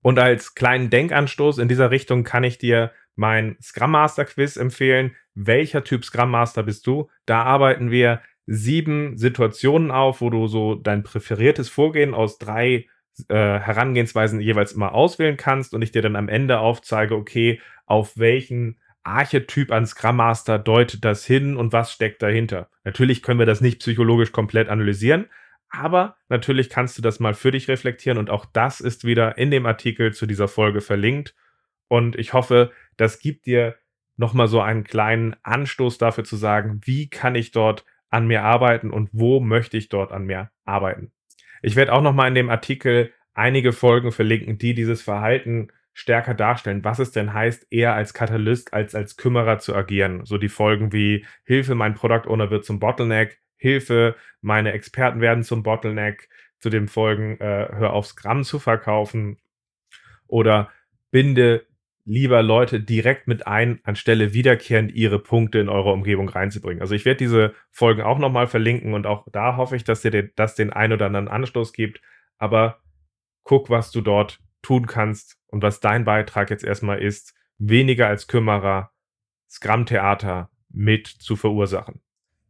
[0.01, 5.15] Und als kleinen Denkanstoß in dieser Richtung kann ich dir mein Scrum Master Quiz empfehlen.
[5.33, 7.09] Welcher Typ Scrum Master bist du?
[7.25, 12.87] Da arbeiten wir sieben Situationen auf, wo du so dein präferiertes Vorgehen aus drei
[13.29, 18.17] äh, Herangehensweisen jeweils immer auswählen kannst und ich dir dann am Ende aufzeige, okay, auf
[18.17, 22.69] welchen Archetyp an Scrum Master deutet das hin und was steckt dahinter.
[22.83, 25.27] Natürlich können wir das nicht psychologisch komplett analysieren,
[25.69, 29.51] aber natürlich kannst du das mal für dich reflektieren und auch das ist wieder in
[29.51, 31.35] dem Artikel zu dieser Folge verlinkt.
[31.87, 33.75] Und ich hoffe, das gibt dir
[34.15, 38.91] nochmal so einen kleinen Anstoß dafür zu sagen, wie kann ich dort an mir arbeiten
[38.91, 41.11] und wo möchte ich dort an mir arbeiten.
[41.63, 46.83] Ich werde auch nochmal in dem Artikel einige Folgen verlinken, die dieses Verhalten stärker darstellen,
[46.83, 50.25] was es denn heißt, eher als Katalyst als als Kümmerer zu agieren.
[50.25, 55.43] So die Folgen wie Hilfe, mein Product Owner wird zum Bottleneck, Hilfe, meine Experten werden
[55.43, 56.29] zum Bottleneck,
[56.59, 59.37] zu den Folgen äh, hör auf Scrum zu verkaufen
[60.27, 60.71] oder
[61.11, 61.65] binde
[62.05, 66.81] lieber Leute direkt mit ein, anstelle wiederkehrend ihre Punkte in eure Umgebung reinzubringen.
[66.81, 70.29] Also ich werde diese Folgen auch nochmal verlinken und auch da hoffe ich, dass dir
[70.35, 72.01] das den ein oder anderen Anstoß gibt.
[72.37, 72.79] Aber
[73.43, 78.27] guck, was du dort tun kannst und was dein Beitrag jetzt erstmal ist, weniger als
[78.27, 78.91] Kümmerer
[79.47, 82.01] Scrum-Theater mit zu verursachen.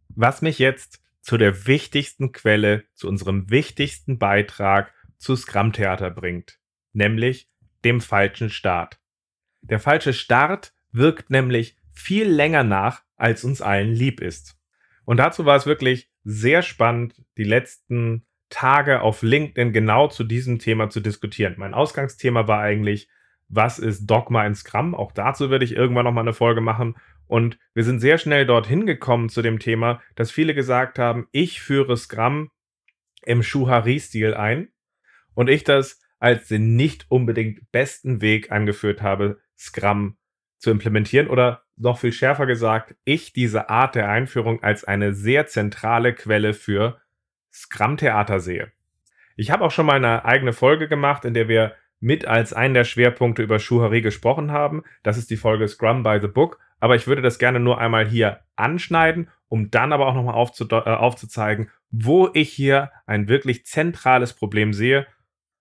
[0.08, 6.60] Was mich jetzt zu der wichtigsten Quelle, zu unserem wichtigsten Beitrag zu Scrum-Theater bringt,
[6.94, 7.50] nämlich
[7.84, 9.00] dem falschen Start.
[9.62, 14.58] Der falsche Start wirkt nämlich viel länger nach, als uns allen lieb ist.
[15.06, 20.60] Und dazu war es wirklich sehr spannend, die letzten Tage auf LinkedIn genau zu diesem
[20.60, 21.56] Thema zu diskutieren.
[21.58, 23.10] Mein Ausgangsthema war eigentlich,
[23.50, 24.94] was ist Dogma in Scrum?
[24.94, 26.96] Auch dazu werde ich irgendwann nochmal eine Folge machen.
[27.26, 31.62] Und wir sind sehr schnell dorthin gekommen zu dem Thema, dass viele gesagt haben, ich
[31.62, 32.52] führe Scrum
[33.24, 34.68] im Schuhari-Stil ein
[35.34, 40.16] und ich das als den nicht unbedingt besten Weg angeführt habe, Scrum
[40.60, 45.48] zu implementieren oder noch viel schärfer gesagt, ich diese Art der Einführung als eine sehr
[45.48, 47.02] zentrale Quelle für
[47.54, 48.72] Scrum-Theater sehe.
[49.36, 52.74] Ich habe auch schon mal eine eigene Folge gemacht, in der wir mit als einen
[52.74, 54.84] der Schwerpunkte über Schuhari gesprochen haben.
[55.04, 56.60] Das ist die Folge Scrum by the Book.
[56.80, 60.68] Aber ich würde das gerne nur einmal hier anschneiden, um dann aber auch nochmal aufzu
[60.70, 65.08] äh, aufzuzeigen, wo ich hier ein wirklich zentrales Problem sehe.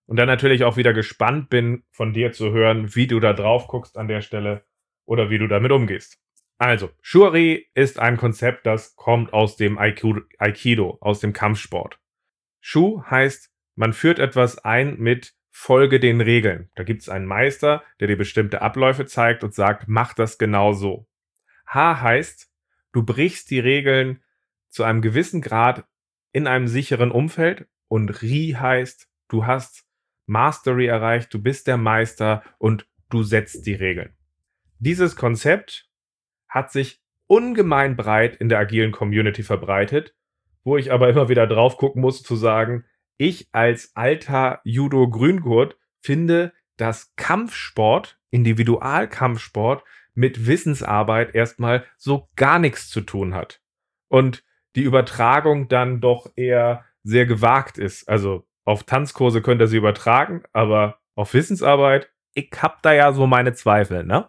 [0.06, 3.68] Und dann natürlich auch wieder gespannt bin, von dir zu hören, wie du da drauf
[3.68, 4.64] guckst an der Stelle
[5.04, 6.21] oder wie du damit umgehst.
[6.62, 11.98] Also, Shuari ist ein Konzept, das kommt aus dem Aikido, aus dem Kampfsport.
[12.60, 16.70] Shu heißt, man führt etwas ein mit Folge den Regeln.
[16.76, 20.72] Da gibt es einen Meister, der dir bestimmte Abläufe zeigt und sagt, mach das genau
[20.72, 21.08] so.
[21.66, 22.48] H heißt,
[22.92, 24.22] du brichst die Regeln
[24.68, 25.84] zu einem gewissen Grad
[26.30, 29.84] in einem sicheren Umfeld und Ri heißt, du hast
[30.26, 34.14] Mastery erreicht, du bist der Meister und du setzt die Regeln.
[34.78, 35.88] Dieses Konzept
[36.52, 40.14] hat sich ungemein breit in der agilen Community verbreitet,
[40.64, 42.84] wo ich aber immer wieder drauf gucken muss zu sagen,
[43.16, 49.82] ich als alter Judo-Grüngurt finde, dass Kampfsport, Individualkampfsport
[50.14, 53.62] mit Wissensarbeit erstmal so gar nichts zu tun hat.
[54.08, 54.44] Und
[54.76, 58.08] die Übertragung dann doch eher sehr gewagt ist.
[58.08, 63.26] Also auf Tanzkurse könnt ihr sie übertragen, aber auf Wissensarbeit, ich hab da ja so
[63.26, 64.28] meine Zweifel, ne?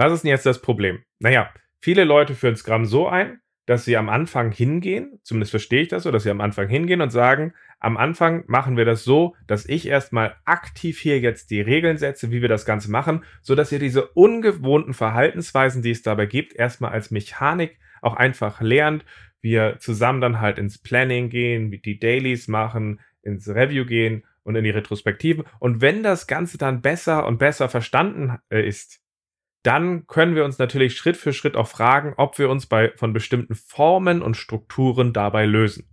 [0.00, 1.04] Was ist denn jetzt das Problem?
[1.18, 5.88] Naja, viele Leute führen Scrum so ein, dass sie am Anfang hingehen, zumindest verstehe ich
[5.88, 9.36] das so, dass sie am Anfang hingehen und sagen, am Anfang machen wir das so,
[9.46, 13.54] dass ich erstmal aktiv hier jetzt die Regeln setze, wie wir das Ganze machen, so
[13.54, 19.04] dass ihr diese ungewohnten Verhaltensweisen, die es dabei gibt, erstmal als Mechanik auch einfach lernt,
[19.42, 24.64] wir zusammen dann halt ins Planning gehen, die Dailies machen, ins Review gehen und in
[24.64, 25.44] die Retrospektiven.
[25.58, 28.99] Und wenn das Ganze dann besser und besser verstanden äh, ist,
[29.62, 33.12] dann können wir uns natürlich Schritt für Schritt auch fragen, ob wir uns bei, von
[33.12, 35.88] bestimmten Formen und Strukturen dabei lösen.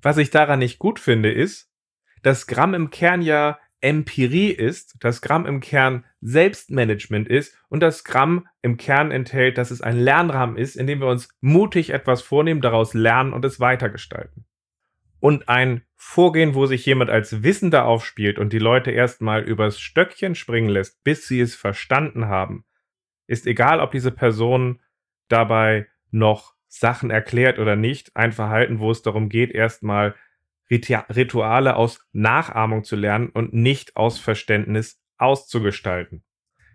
[0.00, 1.70] Was ich daran nicht gut finde, ist,
[2.22, 7.98] dass Scrum im Kern ja Empirie ist, dass Scrum im Kern Selbstmanagement ist und dass
[7.98, 12.22] Scrum im Kern enthält, dass es ein Lernrahmen ist, in dem wir uns mutig etwas
[12.22, 14.46] vornehmen, daraus lernen und es weitergestalten.
[15.20, 20.34] Und ein Vorgehen, wo sich jemand als Wissender aufspielt und die Leute erstmal übers Stöckchen
[20.34, 22.64] springen lässt, bis sie es verstanden haben,
[23.28, 24.80] ist egal, ob diese Person
[25.28, 30.14] dabei noch Sachen erklärt oder nicht, ein Verhalten, wo es darum geht, erstmal
[30.70, 36.24] Rituale aus Nachahmung zu lernen und nicht aus Verständnis auszugestalten.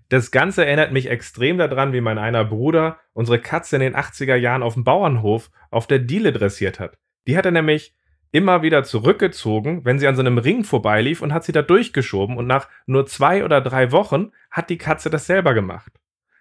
[0.09, 4.35] Das Ganze erinnert mich extrem daran, wie mein einer Bruder unsere Katze in den 80er
[4.35, 6.97] Jahren auf dem Bauernhof auf der Diele dressiert hat.
[7.27, 7.95] Die hat er nämlich
[8.31, 12.35] immer wieder zurückgezogen, wenn sie an so einem Ring vorbeilief und hat sie da durchgeschoben
[12.35, 15.93] und nach nur zwei oder drei Wochen hat die Katze das selber gemacht.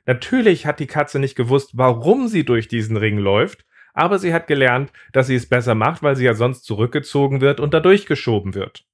[0.06, 4.46] Natürlich hat die Katze nicht gewusst, warum sie durch diesen Ring läuft, aber sie hat
[4.46, 8.54] gelernt, dass sie es besser macht, weil sie ja sonst zurückgezogen wird und da durchgeschoben
[8.54, 8.84] wird.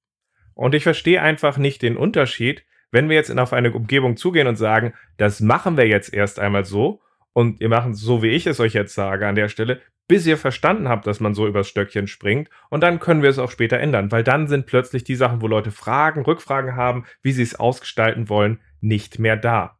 [0.54, 4.56] Und ich verstehe einfach nicht den Unterschied, wenn wir jetzt auf eine Umgebung zugehen und
[4.56, 7.00] sagen, das machen wir jetzt erst einmal so
[7.32, 10.26] und ihr macht es so, wie ich es euch jetzt sage an der Stelle, bis
[10.26, 13.50] ihr verstanden habt, dass man so übers Stöckchen springt und dann können wir es auch
[13.50, 17.42] später ändern, weil dann sind plötzlich die Sachen, wo Leute Fragen, Rückfragen haben, wie sie
[17.42, 19.77] es ausgestalten wollen, nicht mehr da.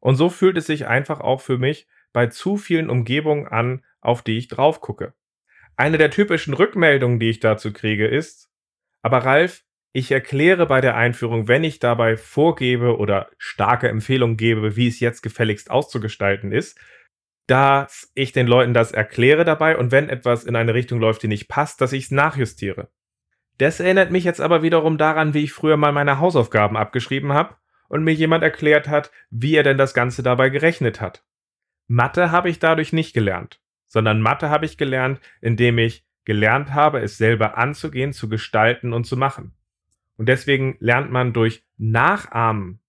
[0.00, 4.22] Und so fühlt es sich einfach auch für mich bei zu vielen Umgebungen an, auf
[4.22, 5.14] die ich drauf gucke.
[5.76, 8.50] Eine der typischen Rückmeldungen, die ich dazu kriege, ist,
[9.02, 14.76] aber Ralf, ich erkläre bei der Einführung, wenn ich dabei vorgebe oder starke Empfehlungen gebe,
[14.76, 16.78] wie es jetzt gefälligst auszugestalten ist,
[17.46, 21.28] dass ich den Leuten das erkläre dabei und wenn etwas in eine Richtung läuft, die
[21.28, 22.90] nicht passt, dass ich es nachjustiere.
[23.58, 27.56] Das erinnert mich jetzt aber wiederum daran, wie ich früher mal meine Hausaufgaben abgeschrieben habe
[27.90, 31.24] und mir jemand erklärt hat, wie er denn das Ganze dabei gerechnet hat.
[31.88, 37.00] Mathe habe ich dadurch nicht gelernt, sondern Mathe habe ich gelernt, indem ich gelernt habe,
[37.00, 39.56] es selber anzugehen, zu gestalten und zu machen.
[40.16, 42.80] Und deswegen lernt man durch Nachahmen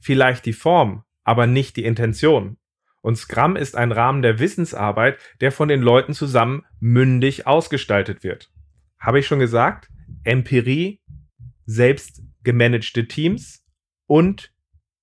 [0.00, 2.58] vielleicht die Form, aber nicht die Intention.
[3.00, 8.52] Und Scrum ist ein Rahmen der Wissensarbeit, der von den Leuten zusammen mündig ausgestaltet wird.
[8.98, 9.88] Habe ich schon gesagt?
[10.24, 11.00] Empirie,
[11.64, 13.61] selbst gemanagte Teams
[14.12, 14.52] und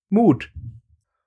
[0.10, 0.52] Mut.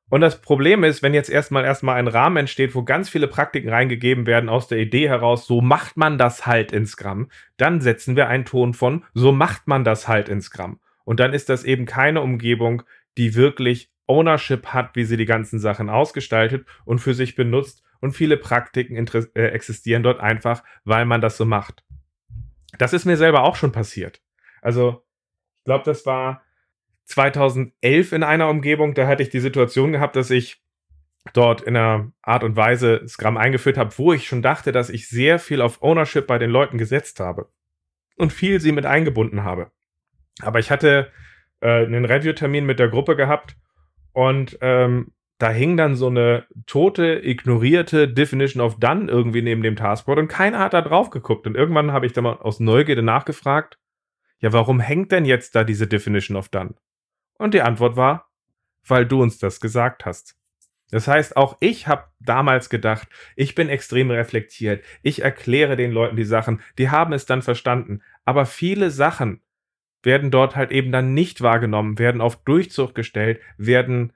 [0.08, 3.70] Und das Problem ist, wenn jetzt erstmal erstmal ein Rahmen entsteht, wo ganz viele Praktiken
[3.70, 8.14] reingegeben werden aus der Idee heraus, so macht man das halt in Scrum, dann setzen
[8.14, 10.78] wir einen Ton von, so macht man das halt in Scrum.
[11.02, 12.84] Und dann ist das eben keine Umgebung,
[13.18, 17.82] die wirklich Ownership hat, wie sie die ganzen Sachen ausgestaltet und für sich benutzt.
[17.98, 18.94] Und viele Praktiken
[19.34, 21.82] äh, existieren dort einfach, weil man das so macht.
[22.78, 24.22] Das ist mir selber auch schon passiert.
[24.60, 25.02] Also,
[25.58, 26.42] ich glaube, das war
[27.12, 30.62] 2011 in einer Umgebung, da hatte ich die Situation gehabt, dass ich
[31.32, 35.08] dort in einer Art und Weise Scrum eingeführt habe, wo ich schon dachte, dass ich
[35.08, 37.48] sehr viel auf Ownership bei den Leuten gesetzt habe
[38.16, 39.70] und viel sie mit eingebunden habe.
[40.40, 41.10] Aber ich hatte
[41.60, 43.56] äh, einen Review-Termin mit der Gruppe gehabt
[44.12, 49.76] und ähm, da hing dann so eine tote, ignorierte Definition of Done irgendwie neben dem
[49.76, 51.46] Taskboard und keiner hat da drauf geguckt.
[51.46, 53.78] Und irgendwann habe ich dann mal aus Neugierde nachgefragt,
[54.38, 56.74] ja, warum hängt denn jetzt da diese Definition of Done?
[57.42, 58.30] Und die Antwort war,
[58.86, 60.36] weil du uns das gesagt hast.
[60.92, 66.14] Das heißt, auch ich habe damals gedacht, ich bin extrem reflektiert, ich erkläre den Leuten
[66.14, 68.00] die Sachen, die haben es dann verstanden.
[68.24, 69.40] Aber viele Sachen
[70.04, 74.12] werden dort halt eben dann nicht wahrgenommen, werden auf Durchzug gestellt, werden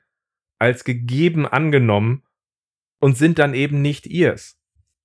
[0.60, 2.22] als gegeben angenommen
[3.00, 4.56] und sind dann eben nicht ihrs.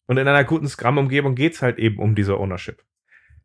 [0.05, 2.83] Und in einer guten Scrum-Umgebung geht es halt eben um diese Ownership.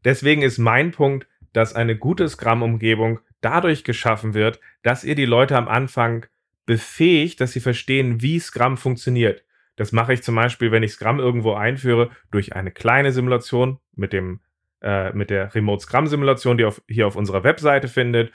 [0.05, 5.57] Deswegen ist mein Punkt, dass eine gute Scrum-Umgebung dadurch geschaffen wird, dass ihr die Leute
[5.57, 6.27] am Anfang
[6.67, 9.43] befähigt, dass sie verstehen, wie Scrum funktioniert.
[9.77, 14.13] Das mache ich zum Beispiel, wenn ich Scrum irgendwo einführe, durch eine kleine Simulation mit
[14.13, 14.41] dem
[14.83, 18.33] äh, mit der Remote Scrum Simulation, die auf, hier auf unserer Webseite findet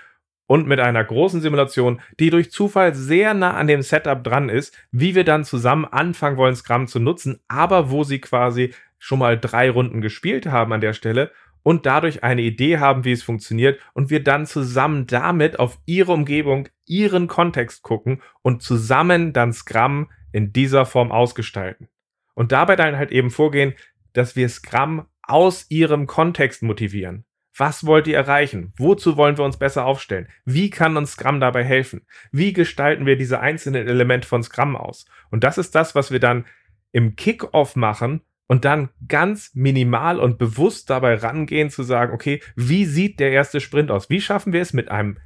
[0.48, 4.76] und mit einer großen Simulation, die durch Zufall sehr nah an dem Setup dran ist,
[4.92, 9.40] wie wir dann zusammen anfangen wollen, Scrum zu nutzen, aber wo sie quasi schon mal
[9.40, 11.32] drei Runden gespielt haben an der Stelle
[11.64, 16.12] und dadurch eine Idee haben, wie es funktioniert und wir dann zusammen damit auf ihre
[16.12, 21.88] Umgebung, ihren Kontext gucken und zusammen dann Scrum in dieser Form ausgestalten.
[22.34, 23.74] Und dabei dann halt eben vorgehen,
[24.14, 27.26] dass wir Scrum aus ihrem Kontext motivieren.
[27.56, 28.74] Was wollt ihr erreichen?
[28.78, 30.28] Wozu wollen wir uns besser aufstellen?
[30.46, 32.06] Wie kann uns Scrum dabei helfen?
[32.32, 35.06] Wie gestalten wir diese einzelnen Elemente von Scrum aus?
[35.30, 36.46] Und das ist das, was wir dann
[36.94, 38.22] im Kickoff machen
[38.52, 43.62] und dann ganz minimal und bewusst dabei rangehen zu sagen, okay, wie sieht der erste
[43.62, 44.10] Sprint aus?
[44.10, 45.18] Wie schaffen wir es mit einem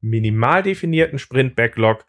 [0.00, 2.04] minimal definierten Sprint-Backlog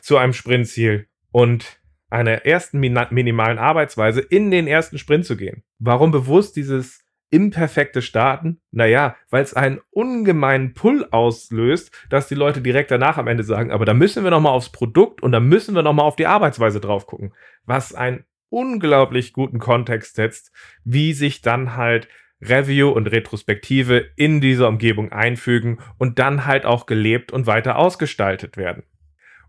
[0.00, 1.80] zu einem Sprintziel und
[2.10, 5.64] einer ersten minimalen Arbeitsweise in den ersten Sprint zu gehen?
[5.80, 8.60] Warum bewusst dieses imperfekte Starten?
[8.70, 13.72] Naja, weil es einen ungemeinen Pull auslöst, dass die Leute direkt danach am Ende sagen,
[13.72, 16.78] aber da müssen wir nochmal aufs Produkt und da müssen wir nochmal auf die Arbeitsweise
[16.78, 17.34] drauf gucken.
[17.64, 20.52] Was einen unglaublich guten Kontext setzt,
[20.84, 22.08] wie sich dann halt
[22.40, 28.56] Review und Retrospektive in dieser Umgebung einfügen und dann halt auch gelebt und weiter ausgestaltet
[28.56, 28.82] werden.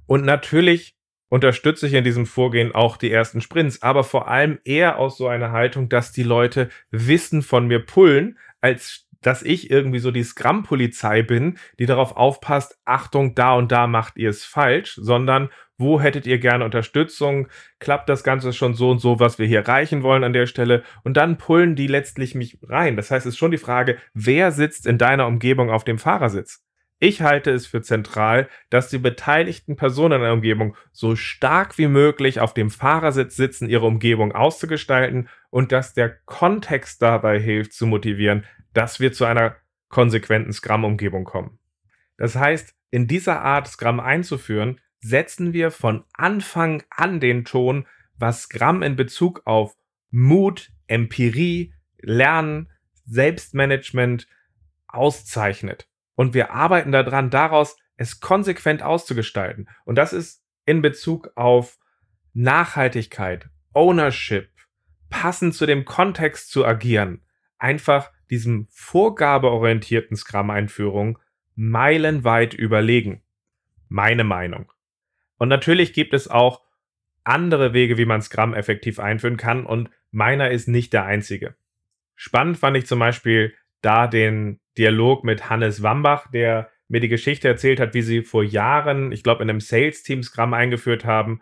[0.05, 0.95] Und natürlich
[1.29, 5.27] unterstütze ich in diesem Vorgehen auch die ersten Sprints, aber vor allem eher aus so
[5.27, 10.23] einer Haltung, dass die Leute Wissen von mir pullen, als dass ich irgendwie so die
[10.23, 15.49] Scrum-Polizei bin, die darauf aufpasst, Achtung, da und da macht ihr es falsch, sondern
[15.83, 17.47] wo hättet ihr gerne Unterstützung?
[17.79, 20.83] Klappt das Ganze schon so und so, was wir hier erreichen wollen an der Stelle?
[21.03, 22.95] Und dann pullen die letztlich mich rein.
[22.95, 26.63] Das heißt, es ist schon die Frage, wer sitzt in deiner Umgebung auf dem Fahrersitz?
[26.99, 31.87] Ich halte es für zentral, dass die beteiligten Personen in der Umgebung so stark wie
[31.87, 37.87] möglich auf dem Fahrersitz sitzen, ihre Umgebung auszugestalten und dass der Kontext dabei hilft zu
[37.87, 39.57] motivieren, dass wir zu einer
[39.89, 41.59] konsequenten Scrum-Umgebung kommen.
[42.15, 47.85] Das heißt, in dieser Art Scrum einzuführen, setzen wir von Anfang an den Ton,
[48.17, 49.75] was Scrum in Bezug auf
[50.11, 52.71] Mut, Empirie, Lernen,
[53.05, 54.27] Selbstmanagement
[54.87, 55.87] auszeichnet.
[56.15, 59.67] Und wir arbeiten daran, daraus es konsequent auszugestalten.
[59.85, 61.77] Und das ist in Bezug auf
[62.33, 64.49] Nachhaltigkeit, Ownership,
[65.09, 67.25] passend zu dem Kontext zu agieren,
[67.57, 71.19] einfach diesem vorgabeorientierten Scrum-Einführung
[71.55, 73.21] meilenweit überlegen.
[73.89, 74.71] Meine Meinung.
[75.37, 76.61] Und natürlich gibt es auch
[77.23, 81.55] andere Wege, wie man Scrum effektiv einführen kann und meiner ist nicht der einzige.
[82.15, 87.47] Spannend fand ich zum Beispiel da den Dialog mit Hannes Wambach, der mir die Geschichte
[87.47, 91.41] erzählt hat, wie sie vor Jahren, ich glaube, in einem Sales-Team Scrum eingeführt haben,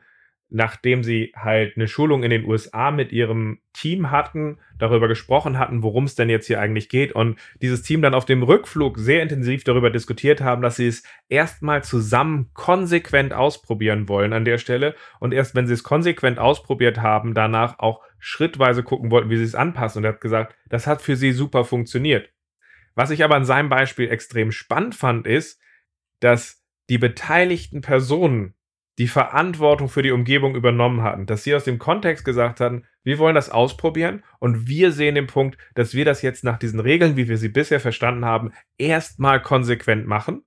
[0.52, 5.82] nachdem sie halt eine Schulung in den USA mit ihrem Team hatten, darüber gesprochen hatten,
[5.82, 9.24] worum es denn jetzt hier eigentlich geht und dieses Team dann auf dem Rückflug sehr
[9.24, 14.93] intensiv darüber diskutiert haben, dass sie es erstmal zusammen konsequent ausprobieren wollen an der Stelle
[15.22, 19.45] und erst wenn sie es konsequent ausprobiert haben, danach auch schrittweise gucken wollten, wie sie
[19.45, 22.30] es anpassen und er hat gesagt, das hat für sie super funktioniert.
[22.93, 25.62] Was ich aber an seinem Beispiel extrem spannend fand, ist,
[26.20, 28.54] dass die beteiligten Personen
[29.02, 33.18] die Verantwortung für die Umgebung übernommen hatten, dass sie aus dem Kontext gesagt hatten, wir
[33.18, 37.18] wollen das ausprobieren und wir sehen den Punkt, dass wir das jetzt nach diesen Regeln,
[37.18, 40.43] wie wir sie bisher verstanden haben, erstmal konsequent machen.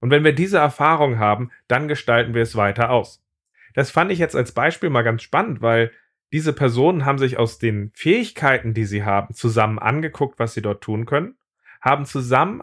[0.00, 3.24] Und wenn wir diese Erfahrung haben, dann gestalten wir es weiter aus.
[3.72, 5.90] Das fand ich jetzt als Beispiel mal ganz spannend, weil
[6.34, 10.84] diese Personen haben sich aus den Fähigkeiten, die sie haben, zusammen angeguckt, was sie dort
[10.84, 11.38] tun können
[11.86, 12.62] haben zusammen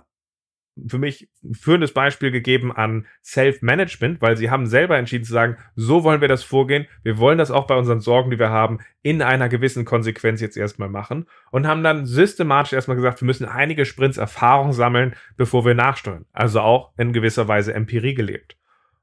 [0.88, 6.04] für mich führendes Beispiel gegeben an Self-Management, weil sie haben selber entschieden zu sagen, so
[6.04, 9.22] wollen wir das vorgehen, wir wollen das auch bei unseren Sorgen, die wir haben, in
[9.22, 13.86] einer gewissen Konsequenz jetzt erstmal machen und haben dann systematisch erstmal gesagt, wir müssen einige
[13.86, 16.26] Sprints Erfahrung sammeln, bevor wir nachsteuern.
[16.34, 18.58] Also auch in gewisser Weise Empirie gelebt.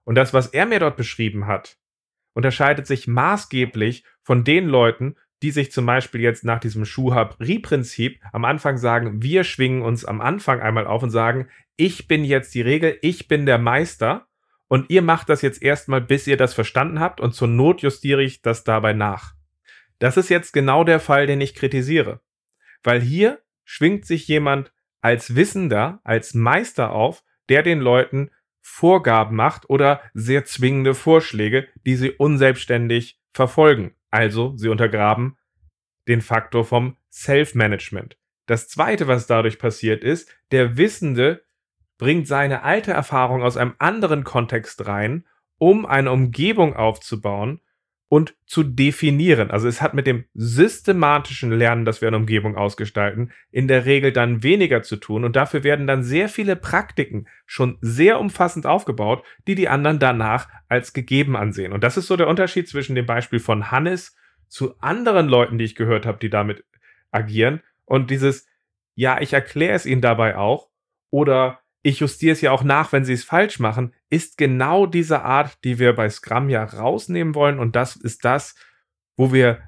[0.04, 1.76] Und das, was er mir dort beschrieben hat,
[2.32, 8.44] unterscheidet sich maßgeblich von den Leuten, die sich zum Beispiel jetzt nach diesem Schuhab-Ri-Prinzip am
[8.44, 12.60] Anfang sagen, wir schwingen uns am Anfang einmal auf und sagen, ich bin jetzt die
[12.60, 14.26] Regel, ich bin der Meister
[14.68, 18.22] und ihr macht das jetzt erstmal, bis ihr das verstanden habt und zur Not justiere
[18.22, 19.34] ich das dabei nach.
[19.98, 22.20] Das ist jetzt genau der Fall, den ich kritisiere.
[22.82, 28.30] Weil hier schwingt sich jemand als Wissender, als Meister auf, der den Leuten
[28.60, 33.94] Vorgaben macht oder sehr zwingende Vorschläge, die sie unselbstständig verfolgen.
[34.10, 35.36] Also, sie untergraben
[36.08, 38.16] den Faktor vom Self-Management.
[38.46, 41.44] Das zweite, was dadurch passiert ist, der Wissende
[41.98, 45.26] bringt seine alte Erfahrung aus einem anderen Kontext rein,
[45.58, 47.60] um eine Umgebung aufzubauen,
[48.10, 49.52] und zu definieren.
[49.52, 54.10] Also es hat mit dem systematischen Lernen, das wir in Umgebung ausgestalten, in der Regel
[54.12, 59.24] dann weniger zu tun und dafür werden dann sehr viele Praktiken schon sehr umfassend aufgebaut,
[59.46, 61.72] die die anderen danach als gegeben ansehen.
[61.72, 64.16] Und das ist so der Unterschied zwischen dem Beispiel von Hannes
[64.48, 66.64] zu anderen Leuten, die ich gehört habe, die damit
[67.12, 68.48] agieren und dieses
[68.96, 70.68] ja, ich erkläre es ihnen dabei auch
[71.10, 75.22] oder ich justiere es ja auch nach, wenn sie es falsch machen, ist genau diese
[75.22, 77.58] Art, die wir bei Scrum ja rausnehmen wollen.
[77.58, 78.54] Und das ist das,
[79.16, 79.60] wo wir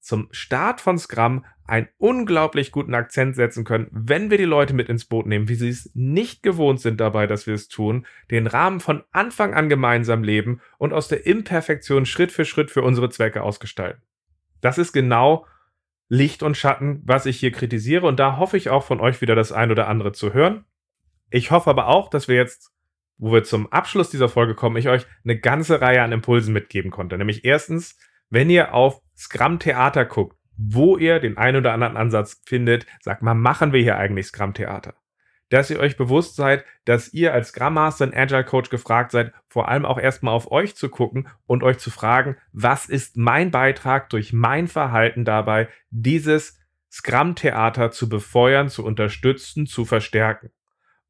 [0.00, 4.88] zum Start von Scrum einen unglaublich guten Akzent setzen können, wenn wir die Leute mit
[4.88, 8.48] ins Boot nehmen, wie sie es nicht gewohnt sind dabei, dass wir es tun, den
[8.48, 13.10] Rahmen von Anfang an gemeinsam leben und aus der Imperfektion Schritt für Schritt für unsere
[13.10, 14.02] Zwecke ausgestalten.
[14.60, 15.46] Das ist genau
[16.08, 19.36] Licht und Schatten, was ich hier kritisiere und da hoffe ich auch von euch wieder
[19.36, 20.64] das ein oder andere zu hören.
[21.32, 22.70] Ich hoffe aber auch, dass wir jetzt,
[23.18, 26.90] wo wir zum Abschluss dieser Folge kommen, ich euch eine ganze Reihe an Impulsen mitgeben
[26.90, 27.16] konnte.
[27.16, 27.98] Nämlich erstens,
[28.30, 32.86] wenn ihr auf Scrum Theater guckt, wo ihr den einen oder anderen Ansatz findet.
[33.00, 34.94] Sagt mal, machen wir hier eigentlich Scrum-Theater?
[35.48, 39.32] Dass ihr euch bewusst seid, dass ihr als Scrum Master und Agile Coach gefragt seid,
[39.48, 43.50] vor allem auch erstmal auf euch zu gucken und euch zu fragen, was ist mein
[43.50, 46.58] Beitrag durch mein Verhalten dabei, dieses
[46.90, 50.50] Scrum-Theater zu befeuern, zu unterstützen, zu verstärken.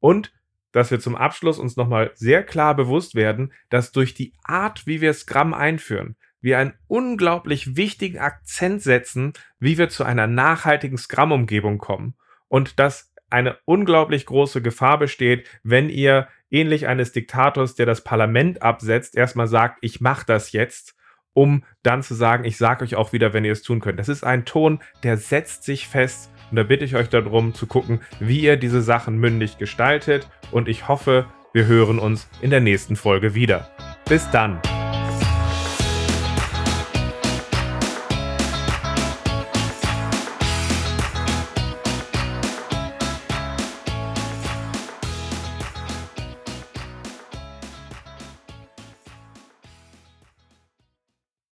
[0.03, 0.33] Und
[0.73, 4.99] dass wir zum Abschluss uns nochmal sehr klar bewusst werden, dass durch die Art, wie
[4.99, 11.77] wir Scrum einführen, wir einen unglaublich wichtigen Akzent setzen, wie wir zu einer nachhaltigen Scrum-Umgebung
[11.77, 12.15] kommen.
[12.49, 18.61] Und dass eine unglaublich große Gefahr besteht, wenn ihr ähnlich eines Diktators, der das Parlament
[18.61, 20.97] absetzt, erstmal sagt, ich mache das jetzt,
[21.33, 23.99] um dann zu sagen, ich sage euch auch wieder, wenn ihr es tun könnt.
[23.99, 27.67] Das ist ein Ton, der setzt sich fest und da bitte ich euch darum zu
[27.67, 32.61] gucken, wie ihr diese Sachen mündig gestaltet und ich hoffe, wir hören uns in der
[32.61, 33.69] nächsten Folge wieder.
[34.07, 34.59] Bis dann!